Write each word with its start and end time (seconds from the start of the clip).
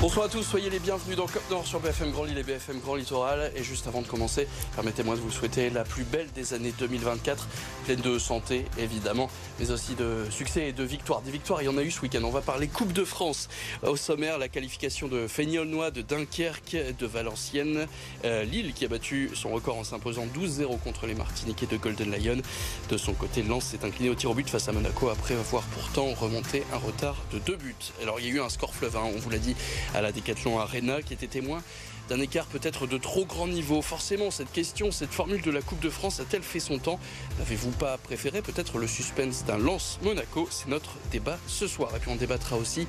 Bonsoir 0.00 0.26
à 0.26 0.28
tous, 0.28 0.44
soyez 0.44 0.70
les 0.70 0.78
bienvenus 0.78 1.16
dans 1.16 1.26
Cop 1.26 1.42
Nord 1.50 1.66
sur 1.66 1.80
BFM 1.80 2.12
Grand 2.12 2.22
Lille 2.22 2.38
et 2.38 2.44
BFM 2.44 2.78
Grand 2.78 2.94
Littoral. 2.94 3.50
Et 3.56 3.64
juste 3.64 3.88
avant 3.88 4.00
de 4.00 4.06
commencer, 4.06 4.46
permettez-moi 4.76 5.16
de 5.16 5.20
vous 5.20 5.32
souhaiter 5.32 5.70
la 5.70 5.82
plus 5.82 6.04
belle 6.04 6.28
des 6.36 6.54
années 6.54 6.72
2024, 6.78 7.48
pleine 7.84 8.00
de 8.00 8.16
santé 8.16 8.66
évidemment, 8.78 9.28
mais 9.58 9.72
aussi 9.72 9.96
de 9.96 10.24
succès 10.30 10.68
et 10.68 10.72
de 10.72 10.84
victoires. 10.84 11.20
Des 11.22 11.32
victoires, 11.32 11.62
il 11.62 11.64
y 11.64 11.68
en 11.68 11.76
a 11.76 11.82
eu 11.82 11.90
ce 11.90 12.00
week-end. 12.00 12.20
On 12.22 12.30
va 12.30 12.42
parler 12.42 12.68
Coupe 12.68 12.92
de 12.92 13.04
France. 13.04 13.48
Au 13.82 13.96
sommaire, 13.96 14.38
la 14.38 14.48
qualification 14.48 15.08
de 15.08 15.26
Feignolnois, 15.26 15.90
de 15.90 16.02
Dunkerque, 16.02 16.76
de 16.96 17.06
Valenciennes. 17.06 17.88
Euh, 18.24 18.44
Lille 18.44 18.74
qui 18.74 18.84
a 18.84 18.88
battu 18.88 19.32
son 19.34 19.50
record 19.50 19.78
en 19.78 19.84
s'imposant 19.84 20.26
12-0 20.26 20.78
contre 20.78 21.08
les 21.08 21.16
Martiniquais 21.16 21.66
de 21.66 21.76
Golden 21.76 22.12
Lion. 22.12 22.40
De 22.88 22.96
son 22.96 23.14
côté, 23.14 23.42
Lens 23.42 23.64
s'est 23.64 23.84
incliné 23.84 24.10
au 24.10 24.14
tir 24.14 24.30
au 24.30 24.34
but 24.34 24.48
face 24.48 24.68
à 24.68 24.72
Monaco 24.72 25.08
après 25.08 25.34
avoir 25.34 25.64
pourtant 25.64 26.14
remonté 26.14 26.62
un 26.72 26.78
retard 26.78 27.16
de 27.32 27.40
deux 27.40 27.56
buts. 27.56 27.74
Alors 28.00 28.20
il 28.20 28.26
y 28.26 28.30
a 28.30 28.34
eu 28.34 28.40
un 28.40 28.48
score 28.48 28.72
fleuve, 28.72 28.96
hein, 28.96 29.02
on 29.12 29.18
vous 29.18 29.30
l'a 29.30 29.38
dit 29.38 29.56
à 29.94 30.00
la 30.00 30.12
Decathlon 30.12 30.58
Arena 30.58 31.02
qui 31.02 31.14
était 31.14 31.26
témoin 31.26 31.62
d'un 32.08 32.20
écart 32.20 32.46
peut-être 32.46 32.86
de 32.86 32.96
trop 32.96 33.24
grand 33.24 33.46
niveau. 33.46 33.82
Forcément, 33.82 34.30
cette 34.30 34.50
question, 34.50 34.90
cette 34.90 35.12
formule 35.12 35.42
de 35.42 35.50
la 35.50 35.60
Coupe 35.60 35.80
de 35.80 35.90
France 35.90 36.20
a-t-elle 36.20 36.42
fait 36.42 36.60
son 36.60 36.78
temps? 36.78 36.98
N'avez-vous 37.38 37.70
pas 37.72 37.98
préféré 37.98 38.40
peut-être 38.40 38.78
le 38.78 38.86
suspense 38.86 39.44
d'un 39.44 39.58
lance 39.58 39.98
Monaco? 40.02 40.48
C'est 40.50 40.68
notre 40.68 40.92
débat 41.12 41.38
ce 41.46 41.66
soir. 41.66 41.94
Et 41.94 41.98
puis 41.98 42.10
on 42.10 42.16
débattra 42.16 42.56
aussi 42.56 42.86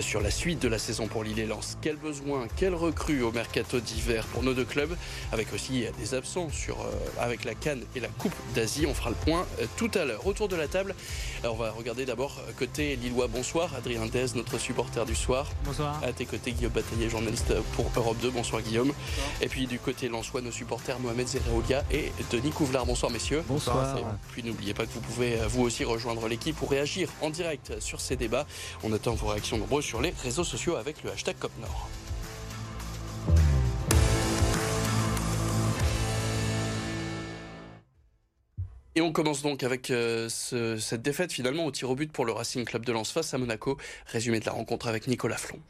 sur 0.00 0.20
la 0.20 0.30
suite 0.30 0.60
de 0.60 0.68
la 0.68 0.78
saison 0.78 1.06
pour 1.06 1.24
Lille 1.24 1.38
et 1.38 1.46
Lens. 1.46 1.78
Quel 1.80 1.96
besoin, 1.96 2.46
quel 2.56 2.74
recrue 2.74 3.22
au 3.22 3.32
mercato 3.32 3.80
d'hiver 3.80 4.26
pour 4.26 4.42
nos 4.42 4.52
deux 4.52 4.64
clubs? 4.64 4.94
Avec 5.32 5.52
aussi 5.54 5.84
des 5.98 6.14
absents 6.14 6.50
sur, 6.50 6.80
euh, 6.82 6.90
avec 7.20 7.44
la 7.44 7.54
Cannes 7.54 7.82
et 7.96 8.00
la 8.00 8.08
Coupe 8.08 8.34
d'Asie. 8.54 8.86
On 8.86 8.94
fera 8.94 9.10
le 9.10 9.16
point 9.16 9.46
euh, 9.60 9.66
tout 9.76 9.90
à 9.94 10.04
l'heure. 10.04 10.26
Autour 10.26 10.48
de 10.48 10.56
la 10.56 10.68
table, 10.68 10.94
Alors, 11.42 11.54
on 11.54 11.58
va 11.58 11.70
regarder 11.70 12.04
d'abord 12.04 12.36
côté 12.58 12.96
Lillois. 12.96 13.28
Bonsoir, 13.28 13.74
Adrien 13.74 14.06
Dez, 14.06 14.26
notre 14.34 14.58
supporter 14.58 15.06
du 15.06 15.14
soir. 15.14 15.46
Bonsoir. 15.64 16.00
À 16.02 16.12
tes 16.12 16.26
côtés, 16.26 16.52
Guillaume 16.52 16.72
Bataillé, 16.72 17.08
journaliste 17.08 17.54
pour 17.74 17.90
Europe 17.96 18.18
2. 18.20 18.30
Bonsoir. 18.30 18.57
Guillaume. 18.60 18.92
Et 19.40 19.48
puis 19.48 19.66
du 19.66 19.78
côté 19.78 20.08
Lensois, 20.08 20.40
nos 20.40 20.52
supporters 20.52 20.98
Mohamed 21.00 21.26
Zerreolia 21.26 21.84
et 21.90 22.12
Denis 22.30 22.50
Couvlar. 22.50 22.86
Bonsoir 22.86 23.10
messieurs. 23.10 23.42
Bonsoir. 23.48 23.98
Et 23.98 24.02
puis 24.32 24.42
n'oubliez 24.42 24.74
pas 24.74 24.86
que 24.86 24.92
vous 24.92 25.00
pouvez 25.00 25.36
vous 25.48 25.62
aussi 25.62 25.84
rejoindre 25.84 26.28
l'équipe 26.28 26.56
pour 26.56 26.70
réagir 26.70 27.10
en 27.20 27.30
direct 27.30 27.80
sur 27.80 28.00
ces 28.00 28.16
débats. 28.16 28.46
On 28.82 28.92
attend 28.92 29.14
vos 29.14 29.28
réactions 29.28 29.58
nombreuses 29.58 29.84
sur 29.84 30.00
les 30.00 30.14
réseaux 30.22 30.44
sociaux 30.44 30.76
avec 30.76 31.02
le 31.04 31.10
hashtag 31.10 31.36
COPNOR. 31.38 31.88
Et 38.98 39.00
on 39.00 39.12
commence 39.12 39.42
donc 39.42 39.62
avec 39.62 39.92
euh, 39.92 40.28
ce, 40.28 40.76
cette 40.76 41.02
défaite 41.02 41.32
finalement 41.32 41.64
au 41.66 41.70
tir 41.70 41.88
au 41.88 41.94
but 41.94 42.10
pour 42.10 42.24
le 42.24 42.32
Racing 42.32 42.64
Club 42.64 42.84
de 42.84 42.90
Lens 42.90 43.12
face 43.12 43.32
à 43.32 43.38
Monaco. 43.38 43.78
Résumé 44.06 44.40
de 44.40 44.46
la 44.46 44.50
rencontre 44.50 44.88
avec 44.88 45.06
Nicolas 45.06 45.36
Flon. 45.36 45.60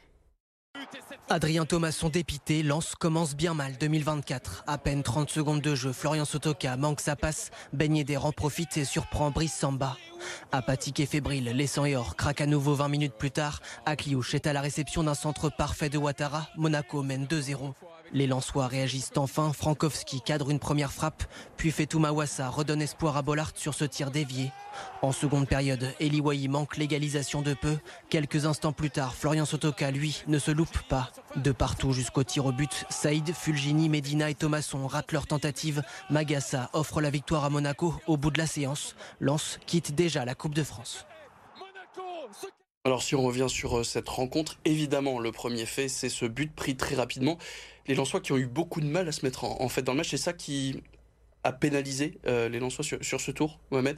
Adrien 1.31 1.65
Thomasson 1.65 2.09
dépité, 2.09 2.63
Lance 2.63 2.95
commence 2.95 3.35
bien 3.35 3.53
mal 3.53 3.77
2024. 3.79 4.63
À 4.65 4.79
peine 4.79 5.03
30 5.03 5.29
secondes 5.29 5.61
de 5.61 5.75
jeu, 5.75 5.93
Florian 5.93 6.25
Sotoka 6.25 6.75
manque 6.75 7.01
sa 7.01 7.15
passe, 7.15 7.51
Beignet 7.71 8.03
des 8.03 8.17
rangs 8.17 8.31
profite 8.31 8.77
et 8.77 8.83
surprend 8.83 9.29
Brice 9.29 9.53
Samba. 9.53 9.95
Apathique 10.51 10.99
et 10.99 11.05
fébrile, 11.05 11.51
laissant 11.51 11.85
Eor 11.85 12.15
craque 12.15 12.41
à 12.41 12.47
nouveau 12.47 12.73
20 12.73 12.87
minutes 12.87 13.13
plus 13.13 13.29
tard. 13.29 13.61
Akliouche 13.85 14.33
est 14.33 14.47
à 14.47 14.53
la 14.53 14.61
réception 14.61 15.03
d'un 15.03 15.13
centre 15.13 15.51
parfait 15.55 15.89
de 15.89 15.99
Ouattara. 15.99 16.49
Monaco 16.57 17.03
mène 17.03 17.25
2-0. 17.25 17.73
Les 18.13 18.27
Lensois 18.27 18.67
réagissent 18.67 19.11
enfin. 19.15 19.53
Frankowski 19.53 20.21
cadre 20.21 20.49
une 20.49 20.59
première 20.59 20.91
frappe, 20.91 21.23
puis 21.57 21.71
Fetou 21.71 21.99
Mawassa 21.99 22.49
redonne 22.49 22.81
espoir 22.81 23.17
à 23.17 23.21
Bollard 23.21 23.51
sur 23.55 23.73
ce 23.73 23.85
tir 23.85 24.11
dévié. 24.11 24.51
En 25.01 25.11
seconde 25.11 25.47
période, 25.47 25.93
Eli 25.99 26.21
manque 26.47 26.77
l'égalisation 26.77 27.41
de 27.41 27.53
peu. 27.53 27.77
Quelques 28.09 28.45
instants 28.45 28.73
plus 28.73 28.89
tard, 28.89 29.15
Florian 29.15 29.45
Sotoka, 29.45 29.91
lui, 29.91 30.23
ne 30.27 30.39
se 30.39 30.51
loupe 30.51 30.79
pas. 30.87 31.11
De 31.35 31.51
partout 31.51 31.93
jusqu'au 31.93 32.23
tir 32.23 32.45
au 32.45 32.51
but, 32.51 32.85
Saïd, 32.89 33.33
Fulgini, 33.33 33.89
Medina 33.89 34.29
et 34.29 34.35
Thomasson 34.35 34.87
ratent 34.87 35.11
leur 35.11 35.27
tentative. 35.27 35.83
Magassa 36.09 36.69
offre 36.73 37.01
la 37.01 37.09
victoire 37.09 37.45
à 37.45 37.49
Monaco 37.49 37.93
au 38.07 38.17
bout 38.17 38.31
de 38.31 38.37
la 38.37 38.47
séance. 38.47 38.95
Lance 39.19 39.59
quitte 39.65 39.95
déjà 39.95 40.25
la 40.25 40.35
Coupe 40.35 40.55
de 40.55 40.63
France. 40.63 41.05
Alors 42.85 43.03
si 43.03 43.13
on 43.13 43.23
revient 43.23 43.47
sur 43.49 43.85
cette 43.85 44.07
rencontre, 44.07 44.57
évidemment 44.63 45.19
le 45.19 45.31
premier 45.31 45.65
fait 45.65 45.89
c'est 45.89 46.09
ce 46.09 46.25
but 46.25 46.53
pris 46.53 46.75
très 46.75 46.95
rapidement. 46.95 47.37
Les 47.87 47.95
Lensois 47.95 48.21
qui 48.21 48.31
ont 48.31 48.37
eu 48.37 48.45
beaucoup 48.45 48.79
de 48.79 48.85
mal 48.85 49.07
à 49.07 49.11
se 49.11 49.25
mettre 49.25 49.43
en, 49.43 49.67
fait 49.67 49.81
dans 49.81 49.91
le 49.91 49.97
match, 49.97 50.11
c'est 50.11 50.17
ça 50.17 50.31
qui 50.31 50.81
a 51.43 51.51
pénalisé 51.51 52.19
euh, 52.25 52.47
les 52.47 52.59
Lensois 52.59 52.85
sur, 53.01 53.21
ce 53.21 53.31
tour, 53.31 53.59
Mohamed? 53.71 53.97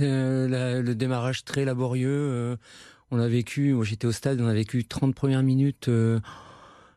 Euh, 0.00 0.82
Le 0.82 0.94
démarrage 0.94 1.44
très 1.44 1.64
laborieux. 1.64 2.10
Euh, 2.10 2.56
on 3.10 3.18
a 3.18 3.28
vécu, 3.28 3.74
j'étais 3.82 4.06
au 4.06 4.12
stade, 4.12 4.40
on 4.40 4.46
a 4.46 4.54
vécu 4.54 4.84
30 4.84 5.14
premières 5.14 5.42
minutes 5.42 5.88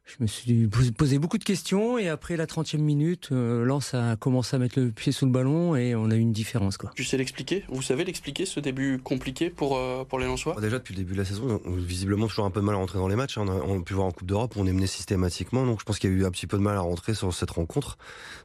je 0.06 0.18
me 0.20 0.28
suis 0.28 0.68
posé 0.92 1.18
beaucoup 1.18 1.40
de 1.40 1.44
questions 1.44 1.98
et 1.98 2.10
après 2.10 2.38
la 2.38 2.46
30e 2.46 2.78
minute, 2.78 3.30
euh, 3.32 3.66
Lens 3.66 3.96
a 3.96 4.16
commencé 4.16 4.56
à 4.56 4.60
mettre 4.60 4.80
le 4.80 4.92
pied 4.92 5.12
sous 5.12 5.26
le 5.26 5.32
ballon 5.32 5.76
et 5.76 5.96
on 5.96 6.12
a 6.12 6.16
eu 6.16 6.20
une 6.20 6.32
différence. 6.32 6.78
Quoi. 6.78 6.92
Tu 6.96 7.04
sais 7.04 7.18
l'expliquer? 7.18 7.66
Vous 7.70 7.82
savez 7.82 8.06
l'expliquer 8.06 8.46
ce 8.46 8.60
début 8.60 9.00
compliqué 9.04 9.50
pour, 9.50 9.78
euh, 9.78 10.04
pour 10.04 10.20
les 10.20 10.28
Lensois? 10.28 10.56
Déjà 10.62 10.78
depuis 10.78 10.94
le 10.94 11.00
début 11.00 11.14
de 11.14 11.18
la 11.18 11.26
saison, 11.26 11.60
on, 11.66 11.72
visiblement 11.72 12.28
toujours 12.28 12.46
un 12.46 12.52
peu 12.52 12.60
de 12.60 12.66
mal 12.66 12.76
à 12.76 12.78
rentrer 12.78 13.00
dans 13.00 13.08
les 13.08 13.16
matchs. 13.16 13.40
Hein. 13.40 13.46
On, 13.48 13.80
a, 13.80 13.84
pu 13.84 13.96
voir 13.96 14.06
en 14.06 14.12
Coupe 14.12 14.28
d'Europe, 14.28 14.54
on 14.58 14.68
est 14.68 14.74
mené 14.74 14.86
systématiquement, 14.86 15.66
donc 15.66 15.80
je 15.80 15.86
pense 15.86 15.98
qu'il 15.98 16.12
y 16.12 16.14
a 16.14 16.16
eu 16.16 16.26
un 16.26 16.32
petit 16.32 16.46
peu 16.46 16.58
de 16.58 16.62
mal 16.62 16.78
à 16.78 16.82
rentrer 16.82 17.16
sur 17.16 17.34
cette 17.34 17.52
rencontre. 17.52 17.98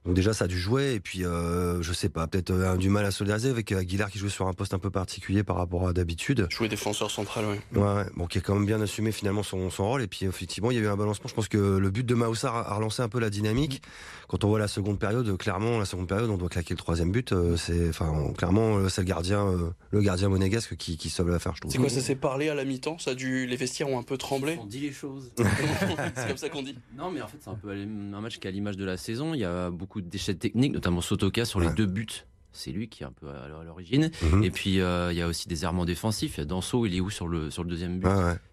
Donc 0.07 0.15
déjà 0.15 0.33
ça 0.33 0.47
a 0.47 0.49
dû 0.49 0.59
jouer 0.59 0.95
et 0.95 1.01
puis 1.01 1.27
euh, 1.27 1.83
je 1.83 1.93
sais 1.93 2.09
pas, 2.09 2.27
peut-être 2.27 2.53
euh, 2.53 2.79
du 2.79 2.89
mal 2.89 3.05
à 3.05 3.11
solidariser 3.11 3.51
avec 3.51 3.71
Aguilar 3.71 4.11
qui 4.11 4.19
jouait 4.19 4.31
sur 4.31 4.47
un 4.47 4.55
poste 4.55 4.73
un 4.73 4.79
peu 4.79 4.91
particulier 4.91 5.43
par 5.43 5.57
rapport 5.57 5.87
à 5.87 5.93
d'habitude. 5.93 6.47
Jouer 6.49 6.69
défenseur 6.69 7.11
central, 7.11 7.45
oui. 7.51 7.79
Ouais, 7.79 7.87
ouais, 7.87 8.07
bon 8.17 8.27
qui 8.27 8.39
a 8.39 8.41
quand 8.41 8.55
même 8.55 8.67
bien 8.67 8.81
assumé 8.81 9.13
finalement 9.13 9.43
son, 9.43 9.69
son 9.69 9.87
rôle 9.87 10.01
et 10.01 10.07
puis 10.07 10.25
effectivement 10.25 10.71
il 10.71 10.79
y 10.79 10.81
a 10.81 10.83
eu 10.85 10.89
un 10.89 10.97
balancement. 10.97 11.29
Je 11.29 11.35
pense 11.35 11.50
que 11.51 11.77
le 11.77 11.91
but 11.91 12.07
de 12.07 12.15
Maoussar 12.15 12.57
a 12.57 12.75
relancé 12.75 13.03
un 13.03 13.09
peu 13.09 13.21
la 13.21 13.29
dynamique. 13.29 13.83
Quand 14.29 14.45
on 14.45 14.49
voit 14.49 14.59
la 14.59 14.69
seconde 14.69 14.99
période, 14.99 15.37
clairement, 15.37 15.79
la 15.79 15.85
seconde 15.85 16.07
période, 16.07 16.31
on 16.31 16.39
doit 16.39 16.49
claquer 16.49 16.73
le 16.73 16.79
troisième 16.79 17.11
but. 17.11 17.33
Euh, 17.33 17.57
c'est, 17.57 17.89
enfin, 17.89 18.33
clairement, 18.39 18.77
euh, 18.77 18.89
c'est 18.89 19.01
le 19.01 19.07
gardien, 19.07 19.45
euh, 19.45 19.71
le 19.91 20.01
gardien 20.01 20.29
monégasque 20.29 20.77
qui, 20.77 20.97
qui 20.97 21.11
sauve 21.11 21.31
l'affaire, 21.31 21.55
je 21.57 21.61
trouve. 21.61 21.73
C'est 21.73 21.79
quoi, 21.79 21.89
ça 21.89 22.01
s'est 22.01 22.15
parlé 22.15 22.49
à 22.49 22.55
la 22.55 22.65
mi-temps 22.65 22.99
Ça 22.99 23.11
a 23.11 23.15
dû, 23.15 23.47
les 23.47 23.57
vestiaires 23.57 23.89
ont 23.89 23.99
un 23.99 24.05
peu 24.05 24.17
tremblé. 24.17 24.57
On 24.63 24.67
dit 24.67 24.81
les 24.81 24.93
choses. 24.93 25.33
c'est 25.37 26.29
comme 26.29 26.37
ça 26.37 26.49
qu'on 26.49 26.63
dit. 26.63 26.77
Non, 26.97 27.11
mais 27.11 27.21
en 27.21 27.29
fait, 27.29 27.39
c'est 27.41 27.51
un 27.51 27.55
peu 27.55 27.71
un 27.73 28.21
match 28.21 28.39
qui 28.39 28.47
a 28.47 28.51
l'image 28.51 28.77
de 28.77 28.85
la 28.85 28.97
saison. 28.97 29.35
Il 29.35 29.41
y 29.41 29.45
a 29.45 29.71
beaucoup 29.71 30.01
de 30.01 30.09
déchets 30.09 30.35
techniques, 30.35 30.73
notamment 30.73 31.01
Sotoka 31.01 31.45
sur 31.45 31.61
les 31.61 31.71
deux 31.71 31.87
buts 31.87 32.25
c'est 32.53 32.73
lui 32.73 32.89
qui 32.89 33.03
est 33.03 33.07
un 33.07 33.13
peu 33.13 33.29
à 33.29 33.49
l'origine. 33.65 34.11
Mhm. 34.23 34.45
Et 34.45 34.51
puis 34.51 34.81
euh, 34.81 35.13
il 35.13 35.19
y 35.19 35.23
a 35.23 35.27
aussi 35.27 35.49
des 35.49 35.65
errements 35.65 35.85
défensifs. 35.85 36.37
Il 36.37 36.41
y 36.41 36.43
a 36.43 36.47
Danso, 36.47 36.87
il 36.87 36.95
est 36.95 37.01
où 37.01 37.11
sur 37.11 37.29
le 37.29 37.51
sur 37.51 37.63
le 37.63 37.71
deuxième 37.71 37.99
but? 37.99 38.09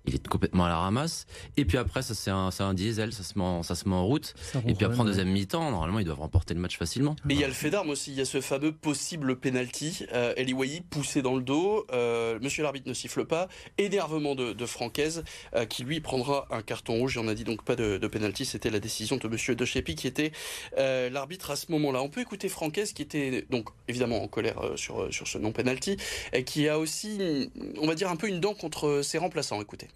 Il 0.08 0.16
est 0.16 0.28
complètement 0.28 0.66
à 0.66 0.70
la 0.70 0.78
ramasse. 0.78 1.26
Et 1.58 1.66
puis 1.66 1.78
après, 1.78 2.02
ça 2.02 2.16
c'est 2.16 2.32
un, 2.32 2.50
un 2.60 2.74
diesel, 2.74 3.14
ça 3.14 3.24
se 3.24 3.38
met 3.38 3.44
en, 3.44 3.64
ça 3.64 3.76
se 3.76 3.88
met 3.88 3.96
en 3.96 4.06
route. 4.06 4.34
et 4.68 4.74
puis 4.74 4.86
après 4.86 5.00
en 5.00 5.06
deuxième 5.06 5.30
mi-temps, 5.30 5.70
normalement 5.72 6.00
ils 6.00 6.06
doivent 6.06 6.20
remporter 6.20 6.54
le 6.54 6.60
match 6.60 6.78
facilement. 6.78 7.16
Mais 7.26 7.34
il 7.36 7.40
y 7.40 7.44
a 7.44 7.48
le 7.48 7.54
fait 7.54 7.70
d'armes 7.70 7.90
aussi. 7.90 8.12
Il 8.12 8.18
y 8.18 8.22
a 8.22 8.26
ce 8.26 8.42
fameux 8.42 8.72
possible 8.72 9.40
penalty. 9.40 10.06
Euh, 10.14 10.34
Eli 10.38 10.56
poussé 10.90 11.22
dans 11.22 11.36
le 11.36 11.42
dos. 11.42 11.86
Euh, 11.92 12.40
monsieur 12.42 12.64
l'arbitre 12.64 12.90
ne 12.90 12.94
siffle 12.94 13.26
pas. 13.26 13.48
Énervement 13.78 14.36
de, 14.36 14.54
de 14.54 14.66
Francaise 14.66 15.24
euh, 15.56 15.66
qui 15.66 15.84
lui 15.84 16.00
prendra 16.00 16.48
un 16.52 16.62
carton 16.62 16.96
rouge. 16.96 17.18
On 17.18 17.28
a 17.28 17.36
dit 17.36 17.44
donc 17.44 17.64
pas 17.64 17.76
de, 17.76 17.98
de 17.98 18.08
penalty. 18.08 18.46
C'était 18.46 18.70
la 18.70 18.80
décision 18.80 19.18
de 19.18 19.28
Monsieur 19.28 19.56
De 19.56 19.66
qui 19.66 20.08
était 20.08 20.32
l'arbitre 20.78 21.52
à 21.52 21.56
ce 21.56 21.72
moment-là. 21.72 22.02
On 22.02 22.10
peut 22.10 22.22
écouter 22.22 22.50
Francaise 22.50 22.94
qui 22.94 23.02
était 23.02 23.46
donc 23.50 23.70
évidemment 23.88 24.24
en 24.24 24.28
colère 24.28 24.60
euh, 24.60 24.78
sur, 24.78 25.02
euh, 25.02 25.12
sur 25.12 25.28
ce 25.28 25.38
non-penalty, 25.38 25.98
et 26.34 26.44
qui 26.44 26.68
a 26.68 26.80
aussi, 26.80 27.50
on 27.80 27.88
va 27.88 27.96
dire, 27.96 28.10
un 28.10 28.16
peu 28.16 28.28
une 28.28 28.40
dent 28.40 28.54
contre 28.54 29.02
ses 29.04 29.18
remplaçants. 29.18 29.62
Écoutez. 29.62 29.88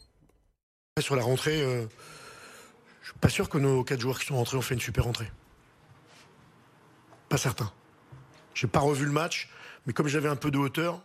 Sur 1.00 1.16
la 1.16 1.24
rentrée, 1.24 1.62
euh, 1.62 1.86
je 3.02 3.12
suis 3.12 3.20
pas 3.20 3.30
sûr 3.30 3.48
que 3.48 3.58
nos 3.58 3.82
quatre 3.82 4.02
joueurs 4.02 4.20
qui 4.20 4.26
sont 4.26 4.36
rentrés 4.36 4.58
ont 4.58 4.62
fait 4.62 4.74
une 4.74 4.82
super 4.82 5.06
rentrée. 5.06 5.32
Pas 7.30 7.38
certain. 7.38 7.72
J'ai 8.54 8.68
pas 8.68 8.82
revu 8.82 9.06
le 9.06 9.14
match, 9.14 9.50
mais 9.86 9.94
comme 9.94 10.10
j'avais 10.10 10.28
un 10.28 10.36
peu 10.36 10.52
de 10.52 10.58
hauteur, 10.58 11.02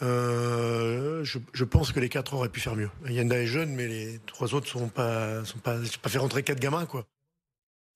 je, 0.00 1.64
pense 1.64 1.92
que 1.92 2.00
les 2.00 2.08
quatre 2.08 2.34
auraient 2.34 2.48
pu 2.48 2.58
faire 2.58 2.74
mieux. 2.74 2.90
Yanda 3.06 3.38
est 3.38 3.46
jeune, 3.46 3.72
mais 3.76 3.86
les 3.86 4.18
trois 4.26 4.52
autres 4.52 4.66
sont 4.66 4.88
pas, 4.88 5.44
sont 5.44 5.58
pas, 5.58 5.78
pas 6.02 6.08
fait 6.08 6.18
rentrer 6.18 6.42
quatre 6.42 6.58
gamins, 6.58 6.84
quoi. 6.84 7.06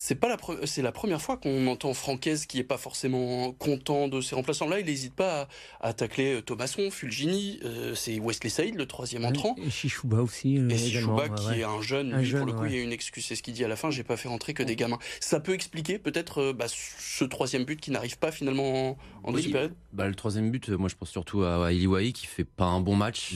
C'est 0.00 0.14
pas 0.14 0.28
la 0.28 0.36
c'est 0.64 0.80
la 0.80 0.92
première 0.92 1.20
fois 1.20 1.36
qu'on 1.36 1.66
entend 1.66 1.92
Francaise 1.92 2.46
qui 2.46 2.60
est 2.60 2.64
pas 2.64 2.78
forcément 2.78 3.52
content 3.52 4.06
de 4.06 4.20
ses 4.20 4.36
remplaçants. 4.36 4.68
Là, 4.68 4.78
il 4.78 4.86
n'hésite 4.86 5.12
pas 5.12 5.48
à, 5.80 5.92
tacler 5.92 6.36
euh, 6.36 6.40
Thomasson, 6.40 6.88
Fulgini, 6.92 7.58
euh, 7.64 7.96
c'est 7.96 8.20
Wesley 8.20 8.48
Saïd, 8.48 8.76
le 8.76 8.86
troisième 8.86 9.24
entrant. 9.24 9.56
Et 9.58 9.70
Chichouba 9.70 10.22
aussi. 10.22 10.56
Euh, 10.56 10.68
et 10.68 10.78
Chichouba 10.78 11.28
qui 11.30 11.60
est 11.60 11.64
un 11.64 11.82
jeune. 11.82 12.16
lui, 12.16 12.30
pour 12.30 12.46
le 12.46 12.52
coup, 12.52 12.66
il 12.66 12.74
y 12.74 12.78
a 12.78 12.82
une 12.82 12.92
excuse. 12.92 13.26
C'est 13.26 13.34
ce 13.34 13.42
qu'il 13.42 13.54
dit 13.54 13.64
à 13.64 13.68
la 13.68 13.74
fin. 13.74 13.90
J'ai 13.90 14.04
pas 14.04 14.16
fait 14.16 14.28
rentrer 14.28 14.54
que 14.54 14.62
des 14.62 14.76
gamins. 14.76 15.00
Ça 15.18 15.40
peut 15.40 15.52
expliquer 15.52 15.98
peut-être 15.98 16.52
bah, 16.52 16.66
ce 16.68 17.24
troisième 17.24 17.64
but 17.64 17.80
qui 17.80 17.90
n'arrive 17.90 18.18
pas 18.18 18.30
finalement 18.30 18.96
en, 19.24 19.32
deuxième 19.32 19.52
période. 19.52 19.74
Bah, 19.92 20.06
le 20.06 20.14
troisième 20.14 20.52
but, 20.52 20.68
moi 20.68 20.88
je 20.88 20.94
pense 20.94 21.10
surtout 21.10 21.42
à, 21.42 21.66
à 21.66 21.72
Iliwaï 21.72 22.12
qui 22.12 22.26
fait 22.26 22.44
pas 22.44 22.66
un 22.66 22.80
bon 22.80 22.94
match. 22.94 23.34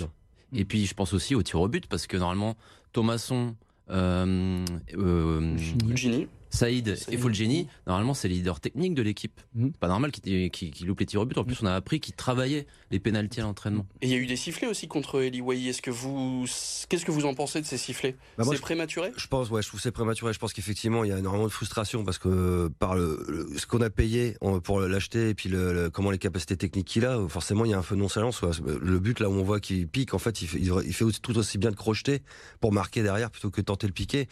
Et 0.54 0.64
puis 0.64 0.86
je 0.86 0.94
pense 0.94 1.12
aussi 1.12 1.34
au 1.34 1.42
tir 1.42 1.60
au 1.60 1.66
but 1.66 1.88
parce 1.88 2.06
que 2.06 2.16
normalement 2.16 2.56
Thomasson, 2.92 3.56
Fulgini 3.88 6.28
Saïd, 6.52 6.96
et 7.08 7.16
Fulgeni, 7.16 7.66
normalement 7.86 8.12
c'est 8.12 8.28
les 8.28 8.34
leaders 8.36 8.60
techniques 8.60 8.94
de 8.94 9.02
l'équipe. 9.02 9.40
Mmh. 9.54 9.70
Pas 9.70 9.88
normal 9.88 10.12
qu'ils 10.12 10.50
qu 10.50 10.84
loupent 10.84 11.00
les 11.00 11.06
tirs 11.06 11.22
au 11.22 11.24
but. 11.24 11.38
En 11.38 11.44
plus, 11.44 11.62
on 11.62 11.66
a 11.66 11.74
appris 11.74 11.98
qu'ils 11.98 12.14
travaillaient 12.14 12.66
les 12.92 13.00
pénalties 13.00 13.40
à 13.40 13.44
l'entraînement. 13.44 13.86
Et 14.02 14.06
il 14.06 14.12
y 14.12 14.14
a 14.14 14.18
eu 14.18 14.26
des 14.26 14.36
sifflets 14.36 14.68
aussi 14.68 14.86
contre 14.86 15.22
Eli 15.22 15.40
Wahi. 15.40 15.68
Est-ce 15.68 15.82
que 15.82 15.90
vous, 15.90 16.44
qu'est-ce 16.88 17.04
que 17.04 17.10
vous 17.10 17.24
en 17.24 17.34
pensez 17.34 17.60
de 17.60 17.66
ces 17.66 17.78
sifflets 17.78 18.16
bah 18.38 18.44
C'est 18.48 18.60
prématuré? 18.60 19.12
Je 19.16 19.26
pense, 19.26 19.50
ouais, 19.50 19.62
je 19.62 19.68
trouve 19.68 19.80
c'est 19.80 19.90
prématuré. 19.90 20.32
Je 20.32 20.38
pense 20.38 20.52
qu'effectivement, 20.52 21.02
il 21.02 21.10
y 21.10 21.12
a 21.12 21.18
énormément 21.18 21.46
de 21.46 21.52
frustration 21.52 22.04
parce 22.04 22.18
que 22.18 22.68
par 22.78 22.94
le, 22.94 23.48
ce 23.56 23.66
qu'on 23.66 23.80
a 23.80 23.90
payé 23.90 24.36
pour 24.62 24.80
l'acheter 24.80 25.30
et 25.30 25.34
puis 25.34 25.48
le, 25.48 25.90
comment 25.90 26.10
les 26.10 26.18
capacités 26.18 26.56
techniques 26.56 26.86
qu'il 26.86 27.06
a, 27.06 27.18
forcément, 27.28 27.64
il 27.64 27.70
y 27.70 27.74
a 27.74 27.78
un 27.78 27.82
feu 27.82 27.96
de 27.96 28.00
nonchalance. 28.00 28.42
Le 28.42 28.98
but 28.98 29.20
là 29.20 29.28
où 29.30 29.32
on 29.32 29.42
voit 29.42 29.60
qu'il 29.60 29.88
pique, 29.88 30.14
en 30.14 30.18
fait, 30.18 30.42
il 30.42 30.48
fait, 30.48 30.58
il 30.60 30.94
fait 30.94 31.04
tout 31.22 31.36
aussi 31.38 31.58
bien 31.58 31.70
de 31.70 31.76
crocheter 31.76 32.22
pour 32.60 32.72
marquer 32.72 33.02
derrière 33.02 33.30
plutôt 33.30 33.50
que 33.50 33.60
tenter 33.60 33.86
le 33.86 33.92
piquer. 33.92 34.28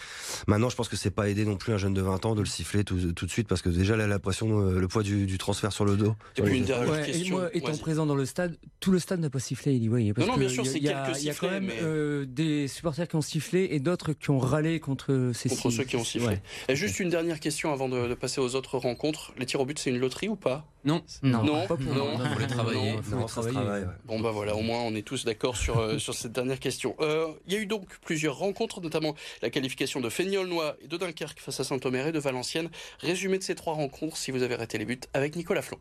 Maintenant, 0.46 0.68
je 0.68 0.76
pense 0.76 0.88
que 0.88 0.96
c'est 0.96 1.10
pas 1.10 1.28
aider 1.28 1.44
non 1.44 1.56
plus 1.56 1.72
un 1.72 1.78
jeune 1.78 1.94
de 1.94 2.02
20 2.02 2.26
ans 2.26 2.34
de 2.34 2.40
le 2.40 2.46
siffler 2.46 2.84
tout, 2.84 2.96
de 2.96 3.30
suite 3.30 3.48
parce 3.48 3.62
que 3.62 3.70
déjà 3.70 3.96
là, 3.96 4.06
la 4.06 4.18
pression, 4.18 4.60
euh, 4.60 4.80
le 4.80 4.88
poids 4.88 5.02
du, 5.02 5.38
transfert 5.38 5.72
sur 5.72 5.84
le 5.84 5.96
dos. 5.96 6.14
Et 6.36 6.42
puis 6.42 6.58
une 6.58 6.64
dernière 6.64 7.04
question. 7.04 7.38
moi, 7.38 7.50
étant 7.54 7.76
présent 7.76 8.06
dans 8.06 8.14
le 8.14 8.26
stade, 8.26 8.49
tout 8.80 8.92
le 8.92 8.98
stade 8.98 9.20
n'a 9.20 9.30
pas 9.30 9.38
sifflé. 9.38 9.74
Il 9.74 9.80
dit, 9.80 10.12
parce 10.12 10.26
non, 10.26 10.36
bien 10.36 10.48
sûr, 10.48 10.66
c'est 10.66 10.80
quelques 10.80 11.20
Il 11.20 11.24
y 11.24 11.30
a 11.30 11.34
quand 11.34 11.50
même 11.50 11.70
euh, 11.82 12.24
des 12.26 12.68
supporters 12.68 13.08
qui 13.08 13.16
ont 13.16 13.22
sifflé 13.22 13.68
et 13.70 13.80
d'autres 13.80 14.12
qui 14.12 14.30
ont 14.30 14.38
râlé 14.38 14.80
contre 14.80 15.32
ces 15.34 15.48
Contre 15.48 15.70
ceux 15.70 15.84
qui 15.84 15.96
ont 15.96 16.04
sifflé. 16.04 16.38
Et 16.68 16.76
juste 16.76 17.00
une 17.00 17.10
dernière 17.10 17.40
question 17.40 17.72
avant 17.72 17.88
de, 17.88 18.14
passer 18.14 18.40
aux 18.40 18.54
autres 18.54 18.78
rencontres. 18.78 19.32
Les 19.38 19.46
tirs 19.46 19.60
au 19.60 19.66
but, 19.66 19.78
c'est 19.78 19.90
une 19.90 19.98
loterie 19.98 20.28
ou 20.28 20.36
pas? 20.36 20.66
Non. 20.84 21.02
Non. 21.22 21.42
Non. 21.44 21.66
Pas 21.66 21.76
pour 21.76 21.94
non. 21.94 22.18
Faut 22.18 22.38
les 22.38 22.46
travailler. 22.46 22.94
Non, 23.10 23.26
travailler. 23.26 23.86
Bon 24.04 24.20
bah 24.20 24.30
voilà, 24.30 24.56
au 24.56 24.62
moins 24.62 24.80
on 24.80 24.94
est 24.94 25.02
tous 25.02 25.24
d'accord 25.24 25.56
sur 25.56 25.78
euh, 25.78 25.98
sur 25.98 26.14
cette 26.14 26.32
dernière 26.32 26.58
question. 26.58 26.96
Il 27.46 27.52
y 27.52 27.56
a 27.56 27.60
eu 27.60 27.66
donc 27.66 27.86
plusieurs 28.04 28.36
rencontres, 28.36 28.80
notamment 28.80 29.14
la 29.42 29.50
qualification 29.50 30.00
de 30.00 30.08
Feignolnois 30.08 30.76
et 30.82 30.88
de 30.88 30.96
Dunkerque 30.96 31.40
face 31.40 31.60
à 31.60 31.64
Saint-Omer 31.64 32.06
et 32.06 32.12
de 32.12 32.18
Valenciennes. 32.18 32.70
Résumé 33.00 33.38
de 33.38 33.42
ces 33.42 33.54
trois 33.54 33.74
rencontres, 33.74 34.16
si 34.16 34.30
vous 34.30 34.42
avez 34.42 34.54
raté 34.54 34.78
les 34.78 34.84
buts, 34.84 35.00
avec 35.12 35.36
Nicolas 35.36 35.62
Flon. 35.62 35.78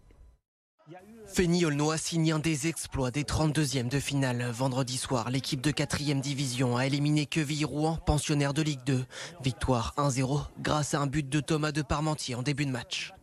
Fény-Aulnois 1.27 1.97
signe 1.97 2.33
un 2.33 2.39
des 2.39 2.67
exploits 2.67 3.11
des 3.11 3.23
32e 3.23 3.87
de 3.87 3.99
finale. 3.99 4.43
Vendredi 4.51 4.97
soir, 4.97 5.29
l'équipe 5.29 5.61
de 5.61 5.71
4e 5.71 6.19
division 6.19 6.75
a 6.77 6.85
éliminé 6.85 7.25
Queville-Rouen, 7.25 7.97
pensionnaire 7.97 8.53
de 8.53 8.61
Ligue 8.61 8.83
2. 8.85 9.05
Victoire 9.43 9.93
1-0 9.97 10.47
grâce 10.59 10.93
à 10.93 10.99
un 10.99 11.07
but 11.07 11.27
de 11.29 11.39
Thomas 11.39 11.71
de 11.71 11.81
Parmentier 11.81 12.35
en 12.35 12.41
début 12.41 12.65
de 12.65 12.71
match. 12.71 13.13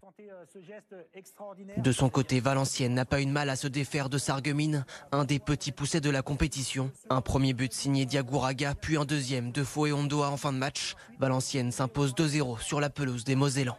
De 1.77 1.93
son 1.93 2.09
côté, 2.09 2.41
Valenciennes 2.41 2.95
n'a 2.95 3.05
pas 3.05 3.21
eu 3.21 3.27
de 3.27 3.31
mal 3.31 3.51
à 3.51 3.57
se 3.57 3.67
défaire 3.67 4.09
de 4.09 4.19
Sarguemines, 4.19 4.87
un 5.13 5.25
des 5.25 5.39
petits 5.39 5.73
poussets 5.73 6.01
de 6.01 6.11
la 6.11 6.23
compétition. 6.23 6.91
Un 7.11 7.21
premier 7.21 7.53
but 7.53 7.73
signé 7.73 8.07
Diagouraga, 8.07 8.75
puis 8.75 8.97
un 8.97 9.05
deuxième 9.05 9.53
de 9.53 9.63
et 9.63 9.93
Ondoa 9.93 10.31
en 10.31 10.37
fin 10.37 10.53
de 10.53 10.59
match. 10.59 10.95
Valenciennes 11.19 11.73
s'impose 11.73 12.15
2-0 12.15 12.61
sur 12.61 12.81
la 12.81 12.91
pelouse 12.91 13.25
des 13.25 13.35
Mosellans. 13.35 13.79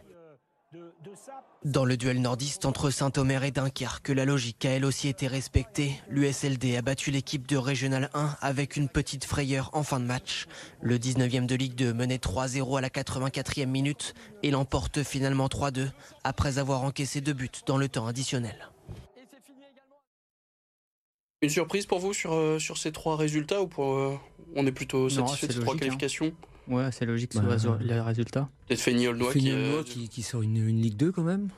Dans 1.64 1.84
le 1.84 1.96
duel 1.96 2.20
nordiste 2.20 2.66
entre 2.66 2.88
Saint-Omer 2.88 3.42
et 3.42 3.50
Dunkerque, 3.50 4.10
la 4.10 4.24
logique 4.24 4.64
a 4.64 4.70
elle 4.70 4.84
aussi 4.84 5.08
été 5.08 5.26
respectée. 5.26 6.00
L'USLD 6.08 6.76
a 6.76 6.82
battu 6.82 7.10
l'équipe 7.10 7.48
de 7.48 7.56
Régional 7.56 8.10
1 8.14 8.36
avec 8.40 8.76
une 8.76 8.88
petite 8.88 9.24
frayeur 9.24 9.68
en 9.72 9.82
fin 9.82 9.98
de 9.98 10.04
match. 10.04 10.46
Le 10.80 10.98
19e 10.98 11.46
de 11.46 11.56
Ligue 11.56 11.74
2 11.74 11.92
menait 11.92 12.18
3-0 12.18 12.78
à 12.78 12.80
la 12.80 12.90
84e 12.90 13.66
minute 13.66 14.14
et 14.44 14.52
l'emporte 14.52 15.02
finalement 15.02 15.48
3-2 15.48 15.90
après 16.22 16.58
avoir 16.58 16.84
encaissé 16.84 17.20
deux 17.20 17.32
buts 17.32 17.50
dans 17.66 17.76
le 17.76 17.88
temps 17.88 18.06
additionnel. 18.06 18.70
Une 21.42 21.50
surprise 21.50 21.86
pour 21.86 21.98
vous 21.98 22.14
sur, 22.14 22.34
euh, 22.34 22.60
sur 22.60 22.78
ces 22.78 22.92
trois 22.92 23.16
résultats 23.16 23.62
ou 23.62 23.66
pour, 23.66 23.94
euh, 23.94 24.16
on 24.54 24.64
est 24.64 24.72
plutôt 24.72 25.08
satisfait 25.08 25.48
de 25.48 25.52
ces 25.54 25.60
trois 25.60 25.74
hein. 25.74 26.30
Ouais, 26.68 26.90
c'est 26.92 27.06
logique 27.06 27.34
bah, 27.34 27.58
sur 27.58 27.78
les 27.78 28.00
résultats. 28.00 28.48
Peut-être 28.66 28.80
Feigny-Aulnois 28.80 29.32
qui, 29.32 29.50
euh, 29.50 29.82
qui, 29.82 30.08
qui, 30.08 30.22
sort 30.22 30.42
une, 30.42 30.56
une, 30.56 30.80
Ligue 30.80 30.96
2 30.96 31.12
quand 31.12 31.22
même. 31.22 31.48